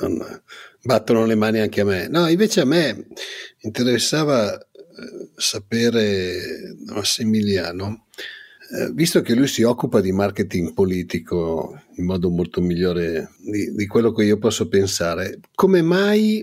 [0.00, 0.42] non,
[0.82, 2.08] battono le mani anche a me.
[2.08, 3.08] No, invece a me
[3.60, 4.66] interessava eh,
[5.36, 8.06] sapere Massimiliano
[8.70, 13.86] eh, visto che lui si occupa di marketing politico in modo molto migliore di, di
[13.86, 16.40] quello che io posso pensare, come mai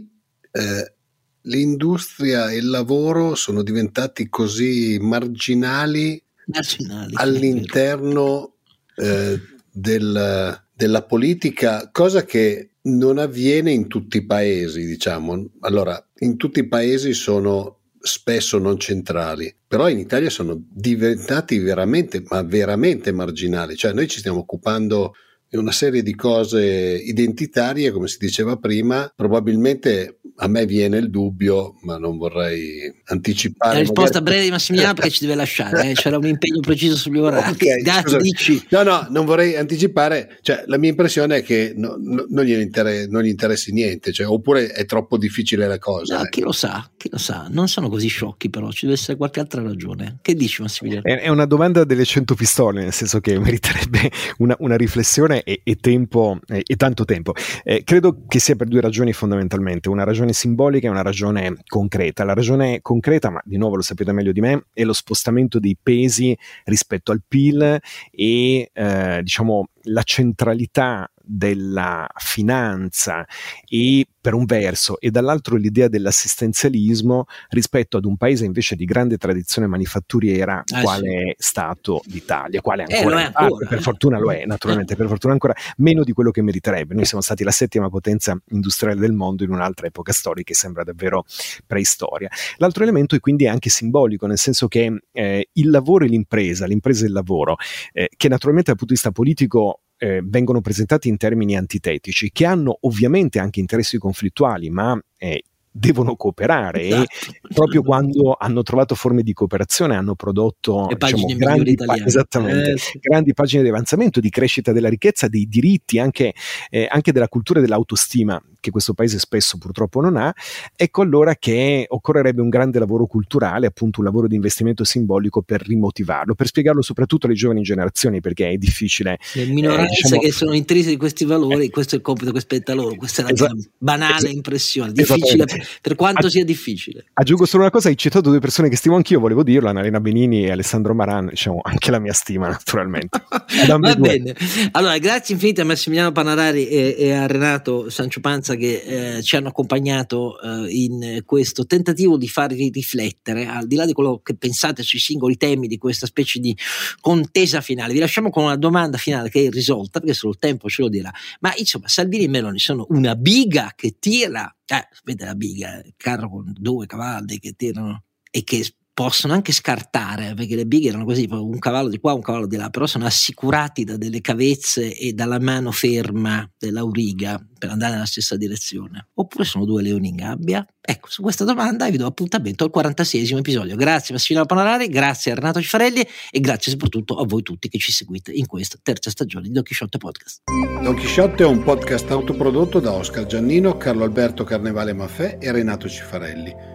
[0.51, 0.93] eh,
[1.41, 8.55] l'industria e il lavoro sono diventati così marginali, marginali all'interno
[8.95, 9.39] eh,
[9.71, 15.51] del, della politica, cosa che non avviene in tutti i paesi, diciamo.
[15.61, 22.23] Allora, in tutti i paesi sono spesso non centrali, però in Italia sono diventati veramente,
[22.27, 25.13] ma veramente marginali, cioè noi ci stiamo occupando
[25.49, 31.09] di una serie di cose identitarie, come si diceva prima, probabilmente a me viene il
[31.09, 33.73] dubbio, ma non vorrei anticipare.
[33.73, 34.23] La risposta magari...
[34.23, 35.93] breve di Massimiliano perché ci deve lasciare, eh?
[35.93, 37.43] c'era un impegno preciso sugli orari.
[37.55, 38.61] Okay, Dai, dici.
[38.69, 42.51] No, no, non vorrei anticipare, cioè, la mia impressione è che no, no, non, gli
[42.51, 46.17] inter- non, gli interessi niente, cioè, oppure è troppo difficile la cosa.
[46.17, 46.29] No, eh.
[46.29, 49.39] chi lo sa, chi lo sa, non sono così sciocchi però, ci deve essere qualche
[49.39, 50.17] altra ragione.
[50.21, 51.05] Che dici Massimiliano?
[51.05, 55.61] È, è una domanda delle cento pistole, nel senso che meriterebbe una, una riflessione e,
[55.63, 57.33] e tempo, e, e tanto tempo.
[57.63, 62.23] Eh, credo che sia per due ragioni fondamentalmente, una ragione simbolica e una ragione concreta.
[62.23, 65.77] La ragione concreta, ma di nuovo lo sapete meglio di me, è lo spostamento dei
[65.81, 67.79] pesi rispetto al PIL
[68.11, 73.25] e eh, diciamo la centralità della finanza
[73.67, 79.17] e per un verso e dall'altro l'idea dell'assistenzialismo rispetto ad un paese invece di grande
[79.17, 81.29] tradizione manifatturiera ah, quale sì.
[81.29, 85.07] è stato l'Italia, quale eh, ancora, eh, ancora parte, per fortuna lo è, naturalmente per
[85.07, 86.93] fortuna ancora meno di quello che meriterebbe.
[86.93, 90.83] Noi siamo stati la settima potenza industriale del mondo in un'altra epoca storica che sembra
[90.83, 91.25] davvero
[91.65, 92.29] preistoria.
[92.57, 97.03] L'altro elemento è quindi anche simbolico, nel senso che eh, il lavoro e l'impresa, l'impresa
[97.03, 97.55] e il lavoro,
[97.93, 102.45] eh, che naturalmente dal punto di vista politico eh, vengono presentati in termini antitetici, che
[102.45, 105.43] hanno ovviamente anche interessi conflittuali, ma eh,
[105.77, 107.03] devono cooperare esatto.
[107.03, 112.97] e proprio quando hanno trovato forme di cooperazione hanno prodotto diciamo, grandi, pa- eh, sì.
[112.97, 116.33] grandi, pagine di avanzamento, di crescita della ricchezza, dei diritti, anche,
[116.69, 120.33] eh, anche della cultura e dell'autostima che questo paese spesso purtroppo non ha,
[120.75, 125.61] ecco allora che occorrerebbe un grande lavoro culturale, appunto un lavoro di investimento simbolico per
[125.61, 129.19] rimotivarlo, per spiegarlo soprattutto alle giovani generazioni perché è difficile.
[129.33, 132.31] Le minoranze eh, diciamo, che sono intrise di questi valori, eh, questo è il compito
[132.31, 136.31] che spetta loro, questa è la mia banale esatto, impressione, difficile per, per quanto Aggi-
[136.31, 137.05] sia difficile.
[137.13, 140.45] Aggiungo solo una cosa, hai citato due persone che stimo anch'io, volevo dirlo, Annalena Benini
[140.45, 143.23] e Alessandro Maran, diciamo anche la mia stima naturalmente.
[143.67, 144.35] Va bene,
[144.71, 149.35] allora grazie infinite a Massimiliano Panarari e, e a Renato Sancio Panza che eh, ci
[149.35, 154.35] hanno accompagnato eh, in questo tentativo di farvi riflettere, al di là di quello che
[154.35, 156.55] pensate sui singoli temi di questa specie di
[156.99, 157.93] contesa finale.
[157.93, 160.89] Vi lasciamo con una domanda finale che è irrisolta, perché solo il tempo ce lo
[160.89, 161.11] dirà.
[161.39, 165.93] Ma insomma, Salvini e Meloni sono una biga che tira, eh, vede la biga, il
[165.97, 171.03] carro con due cavalli che tirano e che possono anche scartare, perché le bighe erano
[171.03, 174.95] così, un cavallo di qua, un cavallo di là, però sono assicurati da delle cavezze
[174.97, 179.09] e dalla mano ferma dell'auriga per andare nella stessa direzione.
[179.15, 180.65] Oppure sono due leoni in gabbia?
[180.79, 183.75] Ecco, su questa domanda vi do appuntamento al 46 episodio.
[183.75, 187.91] Grazie Massimiliano Panarari, grazie a Renato Cifarelli e grazie soprattutto a voi tutti che ci
[187.91, 190.43] seguite in questa terza stagione di Don Chisciotte Podcast.
[190.81, 195.89] Don Chisciotte è un podcast autoprodotto da Oscar Giannino, Carlo Alberto Carnevale Maffè e Renato
[195.89, 196.74] Cifarelli